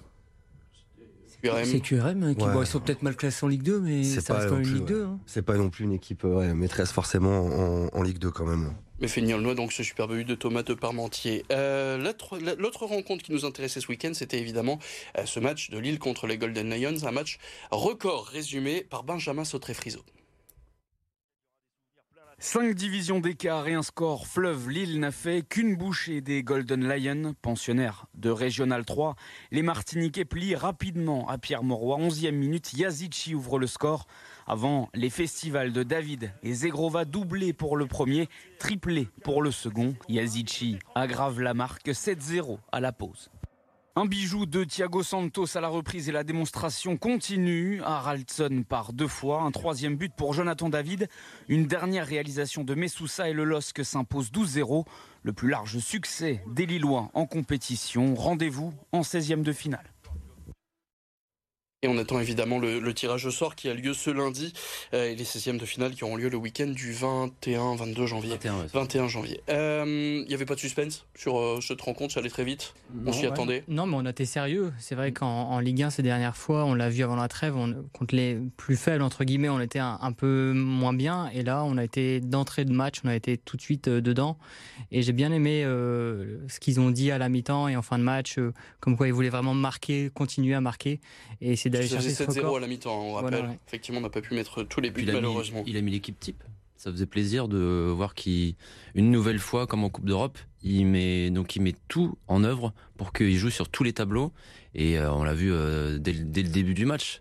C'est 1.64 1.80
QRM 1.80 2.22
hein, 2.22 2.34
qui 2.34 2.44
ils 2.44 2.66
sont 2.66 2.80
peut-être 2.80 3.02
mal 3.02 3.16
classés 3.16 3.46
en 3.46 3.48
Ligue 3.48 3.62
2, 3.62 3.80
mais 3.80 4.04
ça 4.04 4.34
reste 4.34 4.48
quand 4.48 4.56
même 4.56 4.64
une 4.64 4.74
Ligue 4.74 4.84
2. 4.84 5.04
Hein. 5.04 5.18
C'est 5.26 5.42
pas 5.42 5.56
non 5.56 5.70
plus 5.70 5.84
une 5.84 5.92
équipe 5.92 6.24
ouais, 6.24 6.52
maîtresse 6.52 6.92
forcément 6.92 7.46
en, 7.46 7.88
en, 7.92 8.02
Ligue 8.02 8.18
2 8.18 8.30
quand 8.30 8.44
même. 8.44 8.74
Mais 9.00 9.08
Feigny-Aulnois, 9.08 9.54
donc 9.54 9.72
ce 9.72 9.82
superbe 9.82 10.14
but 10.14 10.28
de 10.28 10.34
Thomas 10.34 10.62
de 10.62 10.74
Parmentier. 10.74 11.44
Euh, 11.50 11.96
L'autre 11.96 12.84
rencontre 12.84 13.24
qui 13.24 13.32
nous 13.32 13.46
intéressait 13.46 13.80
ce 13.80 13.88
week-end, 13.88 14.12
c'était 14.12 14.38
évidemment 14.38 14.78
euh, 15.16 15.24
ce 15.24 15.40
match 15.40 15.70
de 15.70 15.78
Lille 15.78 15.98
contre 15.98 16.26
les 16.26 16.36
Golden 16.36 16.74
Lions, 16.74 17.06
un 17.06 17.12
match 17.12 17.38
record 17.70 18.26
résumé 18.26 18.82
par 18.82 19.04
Benjamin 19.04 19.44
Sautré-Friso. 19.44 20.00
Cinq 22.42 22.74
divisions 22.74 23.20
d'écart 23.20 23.68
et 23.68 23.74
un 23.74 23.82
score 23.82 24.26
fleuve. 24.26 24.70
Lille 24.70 24.98
n'a 24.98 25.10
fait 25.10 25.42
qu'une 25.46 25.76
bouchée 25.76 26.22
des 26.22 26.42
Golden 26.42 26.88
Lions, 26.88 27.34
pensionnaires 27.42 28.06
de 28.14 28.30
Régional 28.30 28.86
3. 28.86 29.14
Les 29.50 29.60
Martiniquais 29.60 30.24
plient 30.24 30.54
rapidement 30.54 31.28
à 31.28 31.36
Pierre 31.36 31.62
Mauroy. 31.62 31.98
11e 31.98 32.30
minute, 32.30 32.72
Yazici 32.72 33.34
ouvre 33.34 33.58
le 33.58 33.66
score. 33.66 34.06
Avant 34.46 34.88
les 34.94 35.10
festivals 35.10 35.74
de 35.74 35.82
David 35.82 36.32
et 36.42 36.54
Zegrova 36.54 37.04
doublé 37.04 37.52
pour 37.52 37.76
le 37.76 37.84
premier, 37.84 38.30
triplé 38.58 39.08
pour 39.22 39.42
le 39.42 39.50
second. 39.50 39.94
Yazici 40.08 40.78
aggrave 40.94 41.42
la 41.42 41.52
marque 41.52 41.88
7-0 41.88 42.58
à 42.72 42.80
la 42.80 42.92
pause. 42.92 43.30
Un 44.00 44.06
bijou 44.06 44.46
de 44.46 44.64
Thiago 44.64 45.02
Santos 45.02 45.58
à 45.58 45.60
la 45.60 45.68
reprise 45.68 46.08
et 46.08 46.12
la 46.12 46.24
démonstration 46.24 46.96
continue. 46.96 47.82
Haraldson 47.84 48.64
par 48.66 48.94
deux 48.94 49.06
fois. 49.06 49.42
Un 49.42 49.50
troisième 49.50 49.96
but 49.96 50.10
pour 50.10 50.32
Jonathan 50.32 50.70
David. 50.70 51.06
Une 51.48 51.66
dernière 51.66 52.06
réalisation 52.06 52.64
de 52.64 52.74
Messoussa 52.74 53.28
et 53.28 53.34
le 53.34 53.44
LOSC 53.44 53.84
s'impose 53.84 54.32
12-0. 54.32 54.86
Le 55.22 55.32
plus 55.34 55.50
large 55.50 55.80
succès 55.80 56.42
des 56.46 56.64
Lillois 56.64 57.10
en 57.12 57.26
compétition. 57.26 58.14
Rendez-vous 58.14 58.72
en 58.92 59.02
16e 59.02 59.42
de 59.42 59.52
finale. 59.52 59.84
Et 61.82 61.88
on 61.88 61.96
attend 61.96 62.20
évidemment 62.20 62.58
le, 62.58 62.92
tirage 62.92 63.24
au 63.24 63.30
sort 63.30 63.54
qui 63.54 63.66
a 63.70 63.72
lieu 63.72 63.94
ce 63.94 64.10
lundi 64.10 64.52
euh, 64.92 65.10
et 65.10 65.14
les 65.14 65.24
16e 65.24 65.56
de 65.56 65.64
finale 65.64 65.92
qui 65.92 66.04
auront 66.04 66.16
lieu 66.16 66.28
le 66.28 66.36
week-end 66.36 66.66
du 66.66 66.92
21-22 66.92 68.04
janvier. 68.04 68.36
21, 68.74 69.08
janvier. 69.08 69.40
Il 69.48 69.54
euh, 69.54 70.24
n'y 70.26 70.34
avait 70.34 70.44
pas 70.44 70.56
de 70.56 70.60
suspense 70.60 71.06
sur 71.14 71.38
euh, 71.38 71.58
cette 71.62 71.80
rencontre, 71.80 72.12
ça 72.12 72.20
allait 72.20 72.28
très 72.28 72.44
vite? 72.44 72.74
on 73.06 73.14
s'y 73.14 73.24
attendait? 73.24 73.64
Non, 73.66 73.86
mais 73.86 73.96
on 73.96 74.04
a 74.04 74.10
été 74.10 74.26
sérieux. 74.26 74.74
C'est 74.78 74.94
vrai 74.94 75.12
qu'en 75.12 75.58
Ligue 75.60 75.84
1 75.84 75.88
ces 75.88 76.02
dernières 76.02 76.36
fois, 76.36 76.66
on 76.66 76.74
l'a 76.74 76.90
vu 76.90 77.02
avant 77.02 77.16
la 77.16 77.28
trêve, 77.28 77.56
on, 77.56 77.74
contre 77.94 78.14
les 78.14 78.36
plus 78.58 78.76
faibles 78.76 79.02
entre 79.02 79.24
guillemets, 79.24 79.48
on 79.48 79.60
était 79.60 79.78
un, 79.78 80.12
peu 80.12 80.52
moins 80.52 80.92
bien. 80.92 81.30
Et 81.32 81.42
là, 81.42 81.64
on 81.64 81.78
a 81.78 81.84
été 81.84 82.20
d'entrée 82.20 82.66
de 82.66 82.72
match, 82.72 82.96
on 83.04 83.08
a 83.08 83.14
été 83.14 83.38
tout 83.38 83.56
de 83.56 83.62
suite 83.62 83.88
dedans. 83.88 84.36
Et 84.92 85.00
j'ai 85.00 85.14
bien 85.14 85.32
aimé 85.32 85.62
ce 85.62 86.60
qu'ils 86.60 86.78
ont 86.78 86.90
dit 86.90 87.10
à 87.10 87.16
la 87.16 87.30
mi-temps 87.30 87.68
et 87.68 87.76
en 87.76 87.82
fin 87.82 87.98
de 87.98 88.04
match, 88.04 88.36
comme 88.80 88.98
quoi 88.98 89.06
ils 89.06 89.14
voulaient 89.14 89.30
vraiment 89.30 89.54
marquer, 89.54 90.10
continuer 90.12 90.52
à 90.54 90.60
marquer. 90.60 91.00
Et 91.40 91.56
c'est 91.56 91.69
d'aller 91.70 91.88
chercher 91.88 92.10
7-0 92.10 92.56
à 92.56 92.60
la 92.60 92.66
mi-temps, 92.66 93.00
on 93.00 93.12
rappelle. 93.14 93.58
Effectivement, 93.66 94.00
on 94.00 94.02
n'a 94.02 94.10
pas 94.10 94.20
pu 94.20 94.34
mettre 94.34 94.62
tous 94.62 94.80
les 94.80 94.90
buts, 94.90 95.04
malheureusement. 95.06 95.62
il 95.66 95.76
a 95.76 95.80
mis 95.80 95.90
l'équipe 95.90 96.18
type. 96.18 96.42
Ça 96.76 96.90
faisait 96.90 97.04
plaisir 97.04 97.46
de 97.46 97.92
voir 97.94 98.14
qu'une 98.14 98.54
nouvelle 98.96 99.38
fois, 99.38 99.66
comme 99.66 99.84
en 99.84 99.90
Coupe 99.90 100.06
d'Europe, 100.06 100.38
il 100.62 100.86
met 100.86 101.28
donc 101.28 101.54
il 101.54 101.60
met 101.60 101.74
tout 101.88 102.16
en 102.26 102.42
œuvre 102.42 102.72
pour 102.96 103.12
qu'il 103.12 103.36
joue 103.36 103.50
sur 103.50 103.68
tous 103.68 103.84
les 103.84 103.92
tableaux. 103.92 104.32
Et 104.74 104.98
euh, 104.98 105.12
on 105.12 105.22
l'a 105.22 105.34
vu 105.34 105.52
euh, 105.52 105.98
dès, 105.98 106.14
dès, 106.14 106.42
le 106.42 106.48
début 106.48 106.72
du 106.72 106.86
match. 106.86 107.20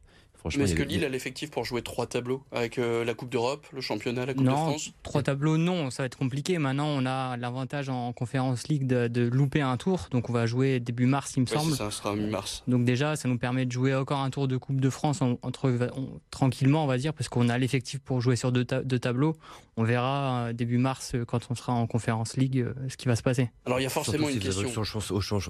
Mais 0.58 0.63
est-ce 0.63 0.75
que 0.75 0.84
Lille 0.84 1.03
a 1.03 1.10
l'effectif 1.10 1.51
pour 1.51 1.65
jouer 1.65 1.81
trois 1.81 2.08
tableaux 2.08 2.43
avec 2.51 2.77
euh, 2.77 3.03
la 3.03 3.13
Coupe 3.13 3.29
d'Europe, 3.29 3.67
le 3.74 3.81
championnat, 3.81 4.25
la 4.25 4.34
Coupe 4.34 4.46
de 4.46 4.50
France 4.50 4.91
Trois 5.03 5.22
tableaux, 5.22 5.58
non, 5.58 5.89
ça 5.89 6.03
va 6.03 6.08
être 6.08 6.17
compliqué. 6.17 6.58
Maintenant, 6.58 6.88
on 6.88 7.05
a 7.05 7.38
l'avantage 7.38 7.89
en 7.89 8.13
Conférence 8.13 8.67
League 8.67 8.88
de, 8.88 9.29
louper 9.29 9.62
un 9.62 9.77
tour, 9.77 10.08
donc 10.12 10.29
on 10.29 10.34
va 10.34 10.46
jouer 10.46 10.79
début 10.79 11.05
mars, 11.05 11.34
il 11.36 11.41
me 11.41 11.46
semble. 11.46 11.75
Ça 11.75 11.91
sera 11.91 12.15
mi-mars. 12.15 12.63
Donc 12.67 12.86
déjà, 12.86 13.15
ça 13.15 13.27
nous 13.27 13.38
permet 13.38 13.65
de 13.65 13.72
jouer 13.72 13.93
encore 13.96 14.19
un 14.19 14.29
tour 14.29 14.48
de 14.48 14.58
Coupe 14.58 14.79
de 14.79 14.89
France 14.89 15.22
entre, 15.22 15.91
tranquillement, 16.31 16.84
on 16.84 16.88
va 16.88 16.98
dire, 16.98 17.13
parce 17.13 17.29
qu'on 17.29 17.50
a 17.50 17.58
l'effectif 17.58 18.00
pour 18.00 18.22
jouer 18.22 18.36
sur 18.36 18.51
deux, 18.51 18.65
tableaux. 18.65 19.36
On 19.77 19.84
verra 19.84 20.48
euh, 20.48 20.53
début 20.53 20.77
mars, 20.77 21.13
euh, 21.15 21.24
quand 21.24 21.39
on 21.50 21.55
sera 21.55 21.74
en 21.74 21.88
Conférence 21.88 22.36
League, 22.36 22.65
ce 22.89 22.98
qui 22.98 23.08
va 23.08 23.15
se 23.15 23.24
passer. 23.24 23.50
Alors 23.65 23.79
il 23.79 23.84
y 23.84 23.86
a 23.86 23.89
forcément 23.89 24.27
une 24.29 24.39
question. 24.39 24.69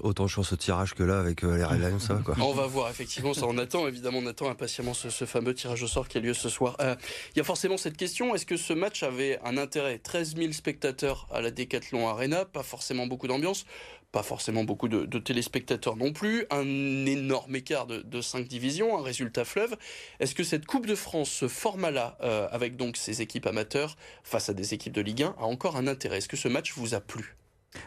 autant 0.02 0.24
de 0.24 0.28
chance 0.28 0.52
au 0.52 0.56
tirage 0.56 0.94
que 0.94 1.02
là 1.02 1.18
avec 1.18 1.42
les 1.42 1.58
Lions, 1.58 1.98
ça 1.98 2.20
quoi. 2.24 2.36
On 2.40 2.52
va 2.52 2.66
voir 2.66 2.90
effectivement, 2.90 3.34
ça 3.34 3.46
on 3.46 3.58
attend 3.58 3.86
évidemment, 3.88 4.18
on 4.18 4.26
attend 4.26 4.48
impatiemment 4.48 4.79
ce, 4.94 5.10
ce 5.10 5.24
fameux 5.24 5.54
tirage 5.54 5.82
au 5.82 5.86
sort 5.86 6.08
qui 6.08 6.18
a 6.18 6.20
lieu 6.20 6.34
ce 6.34 6.48
soir. 6.48 6.76
Euh, 6.80 6.96
il 7.34 7.38
y 7.38 7.40
a 7.40 7.44
forcément 7.44 7.76
cette 7.76 7.96
question 7.96 8.34
est-ce 8.34 8.46
que 8.46 8.56
ce 8.56 8.72
match 8.72 9.02
avait 9.02 9.38
un 9.44 9.56
intérêt? 9.56 9.98
13 9.98 10.36
000 10.36 10.52
spectateurs 10.52 11.28
à 11.30 11.40
la 11.40 11.50
Decathlon 11.50 12.08
Arena, 12.08 12.44
pas 12.44 12.62
forcément 12.62 13.06
beaucoup 13.06 13.28
d'ambiance, 13.28 13.66
pas 14.12 14.22
forcément 14.22 14.64
beaucoup 14.64 14.88
de, 14.88 15.18
téléspectateurs 15.18 15.96
non 15.96 16.12
plus, 16.12 16.46
un 16.50 17.06
énorme 17.06 17.54
écart 17.54 17.86
de, 17.86 18.20
5 18.20 18.46
divisions, 18.48 18.98
un 18.98 19.02
résultat 19.02 19.44
fleuve. 19.44 19.76
Est-ce 20.18 20.34
que 20.34 20.42
cette 20.42 20.66
Coupe 20.66 20.86
de 20.86 20.94
France, 20.94 21.30
ce 21.30 21.48
format-là, 21.48 22.18
euh, 22.22 22.48
avec 22.50 22.76
donc 22.76 22.96
ces 22.96 23.22
équipes 23.22 23.46
amateurs 23.46 23.96
face 24.24 24.48
à 24.48 24.54
des 24.54 24.74
équipes 24.74 24.92
de 24.92 25.00
Ligue 25.00 25.22
1, 25.22 25.36
a 25.38 25.44
encore 25.44 25.76
un 25.76 25.86
intérêt? 25.86 26.18
Est-ce 26.18 26.28
que 26.28 26.36
ce 26.36 26.48
match 26.48 26.72
vous 26.74 26.94
a 26.94 27.00
plu? 27.00 27.36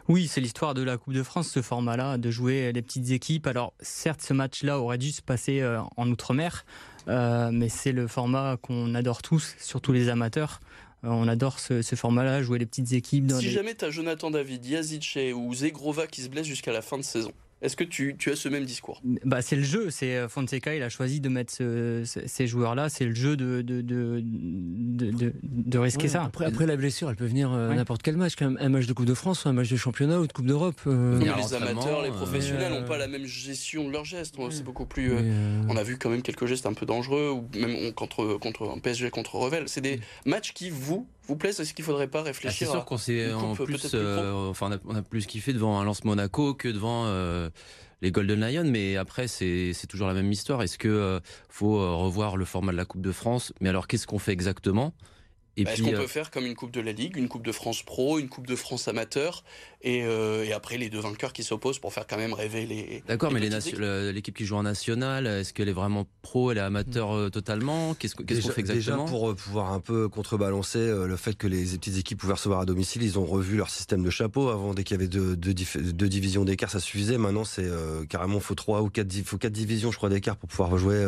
Oui, 0.08 0.28
c'est 0.28 0.42
l'histoire 0.42 0.74
de 0.74 0.82
la 0.82 0.98
Coupe 0.98 1.14
de 1.14 1.24
France, 1.24 1.50
ce 1.50 1.62
format-là, 1.62 2.18
de 2.18 2.32
jouer 2.32 2.72
les 2.72 2.82
petites 2.82 3.12
équipes. 3.12 3.48
Alors, 3.48 3.74
certes, 3.80 4.22
ce 4.22 4.34
match-là 4.34 4.80
aurait 4.80 4.98
dû 4.98 5.12
se 5.12 5.22
passer 5.22 5.62
euh, 5.62 5.82
en 5.98 6.10
Outre-mer, 6.10 6.66
euh, 7.08 7.50
mais 7.52 7.70
c'est 7.70 7.92
le 7.92 8.08
format 8.08 8.58
qu'on 8.62 8.96
adore 8.96 9.22
tous, 9.22 9.56
surtout 9.60 9.92
les 9.92 10.10
amateurs. 10.10 10.60
on 11.04 11.28
adore 11.28 11.60
ce, 11.60 11.82
format-là, 11.96 12.44
jouer 12.44 12.60
les 12.60 12.66
petites 12.66 12.94
équipes. 12.94 13.32
si 13.40 13.52
jamais 13.52 13.76
tu 13.76 13.86
as 13.86 13.90
Jonathan 13.90 14.32
David, 14.32 14.66
Yazice 14.66 15.34
ou 15.36 15.54
Zegrova 15.54 16.08
qui 16.08 16.22
se 16.22 16.30
blesse 16.30 16.48
jusqu'à 16.48 16.72
la 16.72 16.82
fin 16.82 16.98
de 16.98 17.04
saison, 17.04 17.32
est-ce 17.64 17.78
que 17.78 17.86
tu, 17.86 18.18
as 18.28 18.36
ce 18.36 18.50
même 18.50 18.66
discours? 18.66 19.02
Bah, 19.24 19.42
C'est 19.42 19.56
le 19.56 19.64
jeu. 19.64 19.90
C'est 19.90 20.18
euh, 20.18 20.28
Fonseca, 20.28 20.76
il 20.76 20.84
a 20.84 20.90
choisi 20.90 21.22
de 21.22 21.30
mettre 21.30 21.54
ces 21.54 22.48
joueurs-là. 22.48 22.90
C'est 22.90 23.06
le 23.06 23.16
jeu 23.16 23.38
de, 23.38 23.62
de, 23.62 23.82
de, 23.82 24.22
de, 25.42 25.78
risquer 25.78 26.10
ça. 26.10 26.24
Après, 26.26 26.46
après, 26.46 26.66
la 26.66 26.76
blessure, 26.76 27.10
elle 27.10 27.16
peut 27.16 27.26
venir 27.26 27.54
euh, 27.54 27.74
n'importe 27.74 28.04
quel 28.04 28.18
match. 28.18 28.34
Quand 28.38 28.50
même, 28.50 28.58
un 28.60 28.68
match 28.68 28.86
de 28.86 28.92
Coupe 28.92 29.06
de 29.06 29.14
France, 29.14 29.46
un 29.46 29.54
match 29.54 29.70
de 29.70 29.78
championnat 29.78 30.20
ou 30.20 30.28
de 30.28 30.34
Coupe 30.34 30.46
d'Europe. 30.46 30.82
Euh. 30.88 31.20
les 31.20 31.54
amateurs, 31.54 32.04
les 32.04 32.12
professionnels 32.12 32.74
n'ont 32.74 32.86
pas 32.86 32.98
la 32.98 33.08
même 33.08 33.26
gestion 33.26 33.88
de 33.88 33.92
leurs 33.92 34.06
gestes. 34.06 34.36
C'est 34.52 34.66
beaucoup 34.66 34.86
plus. 34.86 35.14
On 35.70 35.78
a 35.78 35.84
vu 35.84 35.98
quand 35.98 36.10
même 36.10 36.22
quelques 36.22 36.46
gestes 36.46 36.66
un 36.66 36.74
peu 36.74 36.86
dangereux, 36.86 37.32
ou 37.32 37.48
même 37.58 37.94
contre, 37.94 38.38
contre 38.40 38.70
un 38.76 38.80
PSG 38.80 39.10
contre 39.10 39.36
Revel. 39.36 39.64
C'est 39.68 39.82
des 39.82 40.02
matchs 40.26 40.52
qui, 40.54 40.70
vous, 40.70 41.08
vous 41.28 41.36
plaisent 41.36 41.60
Est-ce 41.60 41.74
qu'il 41.74 41.84
ne 41.84 41.88
faudrait 41.88 42.08
pas 42.08 42.22
réfléchir 42.22 42.52
ah, 42.52 42.66
C'est 42.66 42.72
sûr 42.72 42.86
qu'on 42.86 42.98
s'est 42.98 43.34
en 43.34 43.56
plus, 43.56 43.96
enfin, 43.96 44.80
on 44.86 44.96
a, 44.96 45.02
plus 45.02 45.26
kiffé 45.26 45.54
devant 45.54 45.80
un 45.80 45.84
Lance 45.84 46.04
Monaco 46.04 46.54
que 46.54 46.68
devant 46.68 47.08
les 48.04 48.12
Golden 48.12 48.42
Lions, 48.42 48.70
mais 48.70 48.98
après 48.98 49.28
c'est 49.28 49.74
toujours 49.88 50.08
la 50.08 50.14
même 50.14 50.32
histoire. 50.32 50.62
Est-ce 50.62 50.78
que 50.78 50.90
euh, 50.90 51.20
faut 51.50 51.80
euh, 51.80 51.94
revoir 51.94 52.36
le 52.36 52.46
format 52.46 52.74
de 52.74 52.78
la 52.78 52.86
Coupe 52.86 53.02
de 53.02 53.14
France? 53.14 53.54
Mais 53.62 53.70
alors 53.70 53.88
qu'est-ce 53.88 54.06
qu'on 54.06 54.20
fait 54.20 54.34
exactement? 54.34 54.94
Bah, 55.58 55.72
Est-ce 55.72 55.84
qu'on 55.84 55.94
euh, 55.94 55.98
peut 55.98 56.08
faire 56.08 56.32
comme 56.32 56.46
une 56.46 56.56
Coupe 56.56 56.72
de 56.72 56.82
la 56.82 56.92
Ligue, 56.92 57.16
une 57.16 57.28
Coupe 57.28 57.46
de 57.46 57.52
France 57.52 57.84
Pro, 57.84 58.18
une 58.18 58.28
Coupe 58.30 58.48
de 58.48 58.56
France 58.56 58.88
Amateur, 58.88 59.44
et, 59.82 60.04
euh, 60.04 60.44
et 60.44 60.54
après 60.54 60.78
les 60.78 60.90
deux 60.90 61.00
vainqueurs 61.00 61.34
qui 61.34 61.44
s'opposent 61.44 61.80
pour 61.80 61.94
faire 61.94 62.08
quand 62.08 62.18
même 62.18 62.34
rêver 62.34 62.66
les. 62.66 63.04
D'accord, 63.08 63.32
mais 63.32 63.40
l'équipe 63.40 64.36
qui 64.36 64.46
joue 64.46 64.56
en 64.56 64.64
national, 64.64 65.28
est-ce 65.28 65.54
qu'elle 65.54 65.70
est 65.70 65.74
vraiment 65.74 66.08
pro, 66.22 66.52
elle 66.52 66.58
est 66.58 66.62
amateur 66.62 67.16
euh, 67.16 67.30
totalement? 67.30 67.94
Qu'est-ce 67.94 68.16
qu'on 68.16 68.26
fait 68.26 68.62
exactement? 68.62 69.06
Déjà 69.06 69.12
pour 69.12 69.36
pouvoir 69.36 69.74
un 69.74 69.80
peu 69.80 70.10
contrebalancer 70.10 70.80
le 70.80 71.16
fait 71.18 71.36
que 71.36 71.48
les 71.48 71.64
petites 71.64 71.98
équipes 71.98 72.20
pouvaient 72.20 72.34
recevoir 72.34 72.62
à 72.62 72.66
domicile, 72.66 73.04
ils 73.04 73.20
ont 73.20 73.26
revu 73.26 73.58
leur 73.58 73.70
système 73.70 74.04
de 74.04 74.10
chapeau. 74.10 74.50
Avant, 74.50 74.74
dès 74.74 74.84
qu'il 74.84 74.96
y 74.96 75.00
avait 75.00 75.08
deux, 75.08 75.36
deux, 75.36 75.54
deux 75.54 76.10
divisions 76.10 76.46
d'écart, 76.46 76.72
ça 76.72 76.80
suffisait. 76.80 77.18
Maintenant, 77.18 77.44
c'est 77.44 77.70
carrément 78.10 78.40
faut 78.40 78.56
trois 78.56 78.82
ou 78.82 78.90
quatre, 78.90 79.14
faut 79.24 79.38
quatre 79.38 79.54
divisions, 79.54 79.92
je 79.92 79.98
crois, 79.98 80.10
d'écart 80.10 80.38
pour 80.38 80.50
pouvoir 80.50 80.78
jouer 80.78 81.06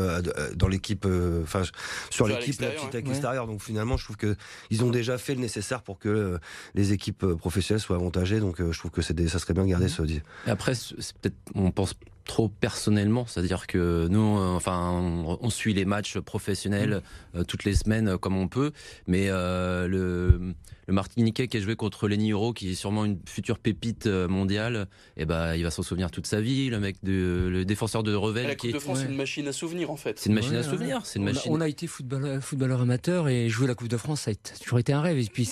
dans 0.55 0.67
l'équipe, 0.67 1.07
enfin 1.41 1.63
sur 2.09 2.27
l'équipe 2.27 2.61
la 2.61 2.69
petite 2.69 2.93
avec 2.93 3.07
l'extérieur. 3.07 3.47
Donc 3.47 3.61
finalement, 3.61 3.97
je 3.97 4.03
trouve 4.03 4.17
que 4.17 4.34
ils 4.69 4.83
ont 4.83 4.89
déjà 4.89 5.17
fait 5.17 5.35
le 5.35 5.41
nécessaire 5.41 5.81
pour 5.81 5.99
que 5.99 6.09
euh, 6.09 6.37
les 6.73 6.93
équipes 6.93 7.23
euh, 7.23 7.35
professionnelles 7.35 7.81
soient 7.81 7.95
avantagées. 7.95 8.39
Donc 8.39 8.59
euh, 8.59 8.71
je 8.71 8.79
trouve 8.79 8.91
que 8.91 9.01
c'est 9.01 9.15
ça 9.27 9.39
serait 9.39 9.53
bien 9.53 9.63
de 9.63 9.69
garder 9.69 9.87
ce. 9.87 10.01
Après, 10.45 10.75
c'est 10.75 11.17
peut-être 11.17 11.35
on 11.55 11.71
pense 11.71 11.95
trop 12.25 12.49
personnellement, 12.49 13.25
c'est-à-dire 13.25 13.67
que 13.67 14.07
nous, 14.09 14.19
enfin, 14.19 14.91
on, 14.91 15.49
suit 15.49 15.73
les 15.73 15.85
matchs 15.85 16.17
professionnels 16.19 17.01
toutes 17.47 17.63
les 17.63 17.75
semaines 17.75 18.17
comme 18.17 18.35
on 18.35 18.47
peut, 18.47 18.71
mais 19.07 19.29
le 19.29 20.55
le 20.87 20.93
Martiniquais 20.93 21.47
qui 21.47 21.57
a 21.57 21.59
joué 21.59 21.75
contre 21.75 22.07
Lenny 22.07 22.31
Euro, 22.31 22.53
qui 22.53 22.71
est 22.71 22.75
sûrement 22.75 23.05
une 23.05 23.19
future 23.25 23.59
pépite 23.59 24.07
euh, 24.07 24.27
mondiale, 24.27 24.87
et 25.17 25.23
eh 25.23 25.25
ben 25.25 25.55
il 25.55 25.63
va 25.63 25.71
s'en 25.71 25.81
souvenir 25.81 26.11
toute 26.11 26.27
sa 26.27 26.41
vie. 26.41 26.69
Le 26.69 26.79
mec 26.79 26.97
de, 27.03 27.47
le 27.51 27.65
défenseur 27.65 28.03
de 28.03 28.13
Revel. 28.13 28.47
La 28.47 28.55
Coupe 28.55 28.71
de 28.71 28.79
France, 28.79 28.99
c'est 28.99 29.05
une 29.05 29.15
machine 29.15 29.47
à 29.47 29.53
souvenir 29.53 29.89
en 29.89 29.95
fait. 29.95 30.19
C'est 30.19 30.29
une 30.29 30.35
machine 30.35 30.55
à 30.55 30.63
souvenir. 30.63 31.01
C'est 31.05 31.19
une 31.19 31.23
on, 31.23 31.33
machine. 31.33 31.51
A, 31.51 31.55
on 31.55 31.61
a 31.61 31.67
été 31.67 31.87
footballeur, 31.87 32.43
footballeur 32.43 32.81
amateur 32.81 33.27
et 33.27 33.49
jouer 33.49 33.67
la 33.67 33.75
Coupe 33.75 33.87
de 33.87 33.97
France, 33.97 34.21
ça 34.21 34.31
a 34.31 34.59
toujours 34.59 34.79
été 34.79 34.93
un 34.93 35.01
rêve. 35.01 35.17
Et 35.17 35.25
puis 35.25 35.43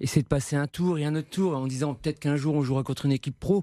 essayer 0.00 0.22
de 0.22 0.28
passer 0.28 0.56
un 0.56 0.66
tour 0.66 0.98
et 0.98 1.04
un 1.04 1.14
autre 1.14 1.30
tour 1.30 1.56
en 1.56 1.66
disant 1.66 1.94
peut-être 1.94 2.18
qu'un 2.18 2.36
jour 2.36 2.54
on 2.54 2.62
jouera 2.62 2.82
contre 2.82 3.06
une 3.06 3.12
équipe 3.12 3.38
pro 3.38 3.62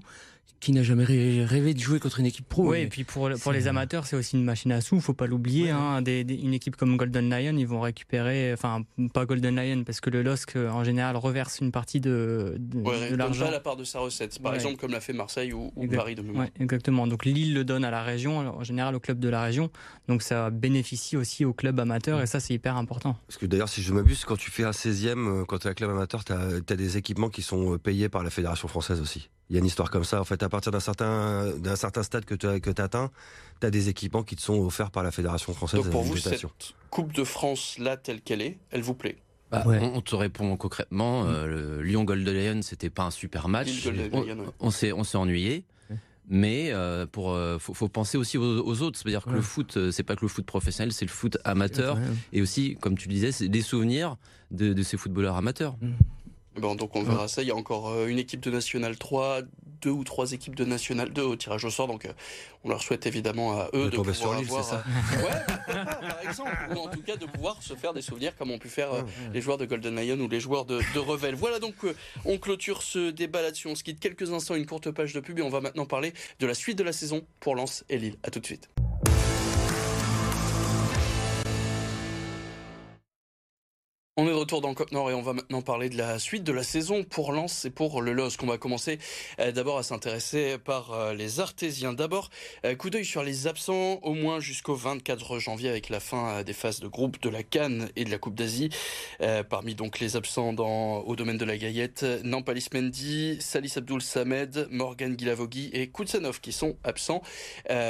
qui 0.58 0.72
n'a 0.72 0.82
jamais 0.82 1.04
rêvé 1.04 1.74
de 1.74 1.78
jouer 1.78 2.00
contre 2.00 2.20
une 2.20 2.26
équipe 2.26 2.48
pro. 2.48 2.70
Oui, 2.70 2.80
et 2.80 2.86
puis 2.86 3.04
pour, 3.04 3.30
pour 3.42 3.52
les 3.52 3.68
amateurs, 3.68 4.06
c'est 4.06 4.16
aussi 4.16 4.36
une 4.36 4.44
machine 4.44 4.72
à 4.72 4.80
sous, 4.80 5.00
faut 5.00 5.14
pas 5.14 5.26
l'oublier. 5.26 5.70
Hein, 5.70 6.02
une 6.04 6.54
équipe 6.54 6.76
comme 6.76 6.96
Golden 6.96 7.30
Lion, 7.30 7.56
ils 7.56 7.66
vont 7.66 7.80
récupérer, 7.80 8.52
enfin 8.52 8.82
pas 9.12 9.26
Golden 9.26 9.56
Lion, 9.56 9.84
parce 9.84 10.00
que 10.00 10.10
le 10.10 10.22
LOSC 10.22 10.56
en 10.56 10.84
général 10.84 11.16
reverse 11.16 11.60
une 11.60 11.72
partie 11.72 12.00
de, 12.00 12.56
de, 12.58 13.16
l'argent. 13.16 13.46
à 13.46 13.50
la 13.50 13.60
part 13.60 13.76
de 13.76 13.84
sa 13.84 14.00
recette, 14.00 14.40
par 14.42 14.54
exemple 14.54 14.76
comme 14.76 14.92
l'a 14.92 15.00
fait 15.00 15.12
Marseille 15.12 15.52
ou, 15.52 15.72
Paris 15.94 16.14
de 16.14 16.24
exactement, 16.60 17.06
donc 17.06 17.24
Lille 17.24 17.54
le 17.54 17.64
donne 17.64 17.84
à 17.84 17.90
la 17.90 18.02
région, 18.02 18.38
en 18.38 18.64
général 18.64 18.94
au 18.94 19.00
club 19.00 19.18
de 19.18 19.28
la 19.28 19.42
région, 19.42 19.70
donc 20.08 20.22
ça 20.22 20.50
bénéficie 20.50 21.16
aussi 21.16 21.44
au 21.44 21.52
club 21.52 21.78
amateur 21.80 22.20
et 22.20 22.26
ça 22.26 22.40
c'est 22.40 22.54
hyper 22.54 22.76
important. 22.76 23.16
Parce 23.26 23.38
que 23.38 23.46
d'ailleurs, 23.46 23.68
si 23.68 23.82
je 23.82 23.92
m'abuse, 23.92 24.24
quand 24.24 24.36
tu 24.36 24.50
fais 24.50 24.64
un 24.64 24.70
16e, 24.70 25.18
euh, 25.18 25.44
quand 25.44 25.58
tu 25.58 25.66
es 25.66 25.70
un 25.70 25.74
club 25.74 25.90
amateur, 25.90 26.24
tu 26.24 26.32
as, 26.32 26.38
as 26.38 26.76
des 26.76 26.96
équipements 26.96 27.28
qui 27.28 27.42
sont 27.42 27.74
euh, 27.74 27.78
payés 27.78 28.08
par 28.08 28.22
la 28.22 28.30
Fédération 28.30 28.68
française 28.68 29.00
aussi. 29.00 29.30
Il 29.50 29.54
y 29.54 29.56
a 29.56 29.58
une 29.58 29.66
histoire 29.66 29.90
comme 29.90 30.04
ça. 30.04 30.20
En 30.20 30.24
fait, 30.24 30.42
à 30.44 30.48
partir 30.48 30.70
d'un 30.70 30.80
certain, 30.80 31.50
d'un 31.56 31.74
certain 31.74 32.04
stade 32.04 32.24
que 32.24 32.36
tu 32.36 32.60
que 32.60 32.70
atteins, 32.80 33.10
tu 33.60 33.66
as 33.66 33.70
des 33.70 33.88
équipements 33.88 34.22
qui 34.22 34.36
te 34.36 34.42
sont 34.42 34.54
offerts 34.54 34.92
par 34.92 35.02
la 35.02 35.10
Fédération 35.10 35.52
française 35.52 35.82
Donc 35.82 35.90
pour 35.90 36.02
vous, 36.02 36.16
cette 36.16 36.46
Coupe 36.88 37.12
de 37.12 37.24
France, 37.24 37.76
là, 37.78 37.96
telle 37.96 38.20
qu'elle 38.20 38.42
est, 38.42 38.58
elle 38.70 38.82
vous 38.82 38.94
plaît? 38.94 39.16
Bah, 39.50 39.64
on, 39.66 40.00
te 40.00 40.14
répond 40.14 40.56
concrètement. 40.56 41.24
Euh, 41.24 41.46
le 41.46 41.82
Lyon 41.82 42.04
Golden 42.04 42.34
Lion, 42.34 42.62
c'était 42.62 42.90
pas 42.90 43.02
un 43.02 43.10
super 43.10 43.48
match. 43.48 43.88
On, 44.60 44.70
s'est 44.70 44.92
on 44.92 45.02
s'est 45.02 45.18
ennuyé. 45.18 45.64
Mais 46.28 46.70
euh, 46.70 47.06
pour 47.06 47.32
euh, 47.32 47.58
faut, 47.58 47.88
penser 47.88 48.16
aussi 48.16 48.38
aux, 48.38 48.82
autres, 48.82 48.96
c'est-à-dire 48.96 49.24
que 49.24 49.30
le 49.30 49.42
foot, 49.42 49.90
c'est 49.90 50.04
pas 50.04 50.14
que 50.14 50.20
le 50.22 50.28
foot 50.28 50.46
professionnel, 50.46 50.92
c'est 50.92 51.04
le 51.04 51.10
foot 51.10 51.38
amateur 51.42 51.98
et 52.32 52.40
aussi, 52.40 52.76
comme 52.80 52.96
tu 52.96 53.08
le 53.08 53.14
disais, 53.14 53.32
c'est 53.32 53.48
des 53.48 53.62
souvenirs 53.62 54.16
de, 54.52 54.80
ces 54.84 54.96
footballeurs 54.96 55.36
amateurs. 55.36 55.76
Mm. 55.80 55.90
Bon, 56.56 56.74
donc 56.74 56.96
on 56.96 57.02
verra 57.02 57.28
ça. 57.28 57.42
Il 57.42 57.48
y 57.48 57.52
a 57.52 57.56
encore 57.56 57.90
euh, 57.90 58.06
une 58.06 58.18
équipe 58.18 58.40
de 58.40 58.50
National 58.50 58.96
3, 58.96 59.42
deux 59.82 59.90
ou 59.90 60.02
trois 60.02 60.32
équipes 60.32 60.56
de 60.56 60.64
National 60.64 61.10
2 61.10 61.22
au 61.22 61.36
tirage 61.36 61.64
au 61.64 61.70
sort. 61.70 61.86
Donc 61.86 62.04
euh, 62.04 62.12
on 62.64 62.68
leur 62.68 62.82
souhaite 62.82 63.06
évidemment 63.06 63.52
à 63.52 63.70
eux 63.72 63.88
de, 63.88 63.96
pouvoir 63.96 64.14
sur 64.16 64.32
avoir, 64.32 64.64
ça 64.64 64.84
euh, 64.84 65.22
ouais, 65.22 65.76
par 66.08 66.20
exemple, 66.22 66.50
ou 66.74 66.78
en 66.78 66.88
tout 66.88 67.02
cas 67.02 67.16
de 67.16 67.26
pouvoir 67.26 67.62
se 67.62 67.74
faire 67.74 67.94
des 67.94 68.02
souvenirs 68.02 68.36
comme 68.36 68.50
ont 68.50 68.58
pu 68.58 68.68
faire 68.68 68.90
les 69.32 69.40
joueurs 69.40 69.58
de 69.58 69.64
Golden 69.64 69.94
Lion 69.94 70.18
ou 70.18 70.28
les 70.28 70.40
joueurs 70.40 70.64
de, 70.64 70.80
de 70.94 70.98
Revel. 70.98 71.34
Voilà 71.36 71.60
donc 71.60 71.76
on 72.24 72.38
clôture 72.38 72.82
ce 72.82 73.10
débat 73.10 73.42
là-dessus. 73.42 73.68
On 73.68 73.76
se 73.76 73.84
quitte 73.84 74.00
quelques 74.00 74.32
instants, 74.32 74.56
une 74.56 74.66
courte 74.66 74.90
page 74.90 75.12
de 75.12 75.20
pub 75.20 75.38
et 75.38 75.42
on 75.42 75.50
va 75.50 75.60
maintenant 75.60 75.86
parler 75.86 76.12
de 76.40 76.46
la 76.46 76.54
suite 76.54 76.76
de 76.76 76.84
la 76.84 76.92
saison 76.92 77.24
pour 77.38 77.54
Lens 77.54 77.84
et 77.88 77.98
Lille. 77.98 78.16
À 78.24 78.30
tout 78.30 78.40
de 78.40 78.46
suite. 78.46 78.68
On 84.22 84.26
est 84.26 84.32
de 84.32 84.34
retour 84.34 84.60
dans 84.60 84.74
Cop 84.74 84.92
Nord 84.92 85.10
et 85.10 85.14
on 85.14 85.22
va 85.22 85.32
maintenant 85.32 85.62
parler 85.62 85.88
de 85.88 85.96
la 85.96 86.18
suite 86.18 86.44
de 86.44 86.52
la 86.52 86.62
saison 86.62 87.04
pour 87.04 87.32
Lens 87.32 87.64
et 87.64 87.70
pour 87.70 88.02
le 88.02 88.12
LOSC. 88.12 88.42
On 88.42 88.46
va 88.48 88.58
commencer 88.58 88.98
euh, 89.38 89.50
d'abord 89.50 89.78
à 89.78 89.82
s'intéresser 89.82 90.58
par 90.58 90.92
euh, 90.92 91.14
les 91.14 91.40
Artésiens. 91.40 91.94
D'abord, 91.94 92.28
euh, 92.66 92.74
coup 92.74 92.90
d'œil 92.90 93.06
sur 93.06 93.22
les 93.22 93.46
absents, 93.46 93.98
au 94.02 94.12
moins 94.12 94.38
jusqu'au 94.38 94.74
24 94.74 95.38
janvier 95.38 95.70
avec 95.70 95.88
la 95.88 96.00
fin 96.00 96.42
des 96.42 96.52
phases 96.52 96.80
de 96.80 96.86
groupe 96.86 97.18
de 97.22 97.30
la 97.30 97.42
Cannes 97.42 97.88
et 97.96 98.04
de 98.04 98.10
la 98.10 98.18
Coupe 98.18 98.34
d'Asie. 98.34 98.68
Parmi 99.48 99.74
donc 99.74 100.00
les 100.00 100.16
absents 100.16 100.52
dans, 100.52 100.98
au 100.98 101.16
domaine 101.16 101.38
de 101.38 101.46
la 101.46 101.56
Gaillette, 101.56 102.04
Nampalis 102.22 102.66
Mendy, 102.74 103.38
Salis 103.40 103.72
Abdoul 103.76 104.02
Samed, 104.02 104.68
Morgan 104.70 105.18
Gilavogui 105.18 105.70
et 105.72 105.88
Koutsanov 105.88 106.42
qui 106.42 106.52
sont 106.52 106.76
absents. 106.84 107.22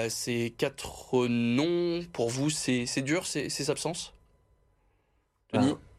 ces 0.09 0.55
quatre 0.57 1.27
noms, 1.27 2.05
pour 2.13 2.31
vous, 2.31 2.51
c'est 2.51 3.03
dur 3.03 3.27
ces, 3.27 3.69
absences? 3.69 4.15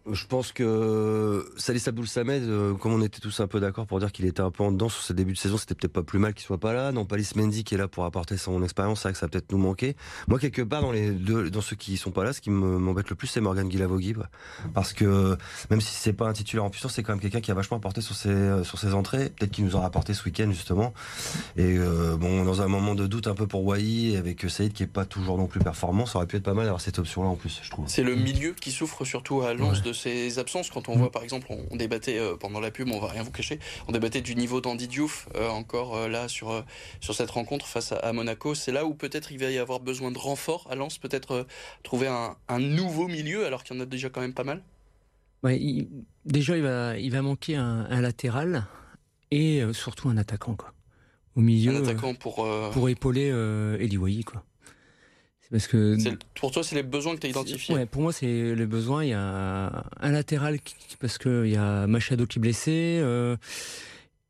Je 0.10 0.26
pense 0.26 0.52
que 0.52 1.52
Salis 1.58 1.84
Abdoul 1.86 2.08
Samed, 2.08 2.44
euh, 2.44 2.74
comme 2.74 2.94
on 2.94 3.02
était 3.02 3.20
tous 3.20 3.40
un 3.40 3.48
peu 3.48 3.60
d'accord 3.60 3.86
pour 3.86 4.00
dire 4.00 4.12
qu'il 4.12 4.26
était 4.26 4.42
un 4.42 4.52
peu 4.52 4.64
en 4.64 4.72
dedans 4.72 4.90
sur 4.90 5.04
ses 5.04 5.14
débuts 5.14 5.34
de 5.34 5.38
saison, 5.38 5.58
c'était 5.58 5.76
peut-être 5.76 5.94
pas 5.94 6.04
plus 6.04 6.20
mal 6.20 6.34
qu'il 6.34 6.44
soit 6.44 6.60
pas 6.60 6.74
là. 6.74 6.92
Non, 6.92 7.06
Palis 7.06 7.32
Mendy 7.36 7.64
qui 7.64 7.76
est 7.76 7.78
là 7.78 7.88
pour 7.88 8.06
apporter 8.06 8.38
son 8.38 8.64
expérience, 8.64 9.02
c'est 9.02 9.10
vrai 9.10 9.14
que 9.14 9.20
ça 9.20 9.28
peut-être 9.28 9.52
nous 9.52 9.58
manquer. 9.58 9.96
Moi, 10.28 10.40
quelque 10.40 10.62
part, 10.62 10.82
dans 10.82 10.92
les 10.92 11.12
deux, 11.12 11.50
dans 11.50 11.62
ceux 11.62 11.76
qui 11.76 11.98
sont 11.98 12.12
pas 12.12 12.24
là, 12.24 12.34
ce 12.34 12.42
qui 12.42 12.50
m'embête 12.50 13.10
le 13.10 13.16
plus, 13.16 13.28
c'est 13.28 13.42
Morgan 13.42 13.68
Guilavogui, 13.68 14.16
parce 14.74 14.94
que 14.94 15.38
même 15.70 15.82
si 15.82 15.94
c'est 15.94 16.14
pas 16.14 16.28
un 16.28 16.34
titulaire 16.34 16.66
en 16.66 16.70
puissance, 16.70 16.94
c'est 16.94 17.04
quand 17.04 17.14
même 17.14 17.22
quelqu'un 17.22 17.42
qui 17.42 17.52
a 17.52 17.54
vachement 17.54 17.78
apporté 17.78 18.02
sur 18.02 18.16
ses 18.16 18.30
euh, 18.30 18.64
sur 18.64 18.80
ses 18.80 18.94
entrées. 18.94 19.30
Peut-être 19.30 19.52
qu'il 19.52 19.66
nous 19.66 19.76
aura 19.76 19.86
apporté 19.86 20.14
ce 20.14 20.24
week-end 20.26 20.50
justement. 20.52 20.94
Et 21.58 21.78
euh, 21.78 22.18
bon, 22.18 22.44
dans 22.44 22.62
un 22.62 22.68
moment 22.68 22.96
de 22.96 23.08
doute 23.08 23.28
un 23.28 23.36
peu 23.36 23.48
pour 23.48 23.66
Wai, 23.66 24.18
avec 24.18 24.50
Saïd 24.50 24.74
qui 24.74 24.84
est 24.84 24.88
pas 24.88 25.06
toujours 25.06 25.38
non 25.38 25.48
plus 25.48 25.60
performant, 25.60 26.06
ça 26.06 26.18
aurait 26.18 26.28
pu 26.28 26.38
être 26.38 26.44
pas 26.44 26.54
mal 26.54 26.66
d'avoir 26.66 26.82
cette 26.82 27.00
option-là 27.00 27.30
en 27.30 27.36
plus, 27.36 27.60
je 27.64 27.70
trouve. 27.70 27.86
C'est 27.88 28.04
le 28.04 28.16
milieu 28.16 28.54
qui 28.54 28.72
souffre 28.72 29.06
surtout 29.06 29.42
à 29.42 29.54
Lens 29.54 29.82
de 29.82 29.94
ses 30.02 30.40
absences. 30.40 30.70
Quand 30.70 30.90
on 30.90 30.96
mm. 30.96 31.00
voit 31.00 31.12
par 31.12 31.24
exemple, 31.24 31.48
on, 31.50 31.76
débattait 31.76 32.18
euh, 32.18 32.36
pendant 32.36 32.60
la 32.60 32.72
pub, 32.72 32.90
on 32.90 33.00
va 33.00 33.08
rien 33.08 33.24
vous 33.24 33.32
cacher, 33.32 33.60
on 33.88 33.92
débattait 33.92 34.22
du 34.22 34.36
niveau 34.36 34.62
d'Andy 34.62 34.88
Diouf 34.88 35.28
euh, 35.36 35.50
encore 35.50 35.96
euh, 35.96 36.08
là 36.08 36.28
sur, 36.28 36.64
sur 37.00 37.16
cette 37.16 37.32
rencontre 37.32 37.68
face 37.68 37.92
à, 37.92 38.14
Monaco. 38.14 38.56
C'est 38.56 38.72
là 38.72 38.86
où 38.86 38.94
peut-être 38.94 39.32
il 39.32 39.40
va 39.40 39.50
y 39.50 39.58
avoir 39.58 39.80
besoin 39.80 40.12
de 40.12 40.18
renfort 40.18 40.68
à 40.70 40.76
Lens, 40.76 40.98
peut-être 40.98 41.46
trouver 41.84 42.08
un, 42.08 42.60
nouveau 42.60 43.08
milieu 43.08 43.46
alors 43.46 43.64
qu'il 43.64 43.76
y 43.76 43.80
en 43.80 43.82
a 43.82 43.86
déjà 43.86 44.10
quand 44.10 44.22
même 44.22 44.34
pas 44.34 44.44
mal. 44.44 44.62
Ouais, 45.44 45.60
déjà 46.26 46.56
il 46.56 46.64
va, 46.64 46.98
il 46.98 47.12
va 47.12 47.22
manquer 47.22 47.56
un, 47.56 48.02
latéral 48.02 48.66
et 49.32 49.62
surtout 49.74 50.10
un 50.10 50.18
attaquant 50.18 50.56
quoi. 50.56 50.74
Au 51.36 51.42
milieu. 51.42 51.76
Un 51.76 51.84
attaquant 51.84 52.14
pour 52.14 52.48
pour 52.74 52.90
épauler 52.90 53.30
Eli 53.80 54.24
quoi. 54.24 54.44
Parce 55.52 55.68
que 55.68 55.98
pour 56.36 56.52
toi, 56.52 56.64
c'est 56.64 56.76
les 56.76 56.84
besoins 56.84 57.16
que 57.16 57.20
tu 57.20 57.28
as 57.28 57.30
identifiés. 57.30 57.76
Ouais, 57.76 57.86
pour 57.86 58.02
moi, 58.02 58.14
c'est 58.14 58.56
les 58.56 58.66
besoins. 58.66 59.04
Il 59.04 59.10
y 59.10 59.14
a 59.14 59.84
un 60.00 60.12
latéral 60.12 60.60
parce 61.00 61.18
que 61.18 61.46
il 61.46 61.52
y 61.52 61.58
a 61.58 61.88
Machado 61.88 62.26
qui 62.26 62.40
est 62.40 62.42
blessé. 62.42 63.00
Euh, 63.02 63.36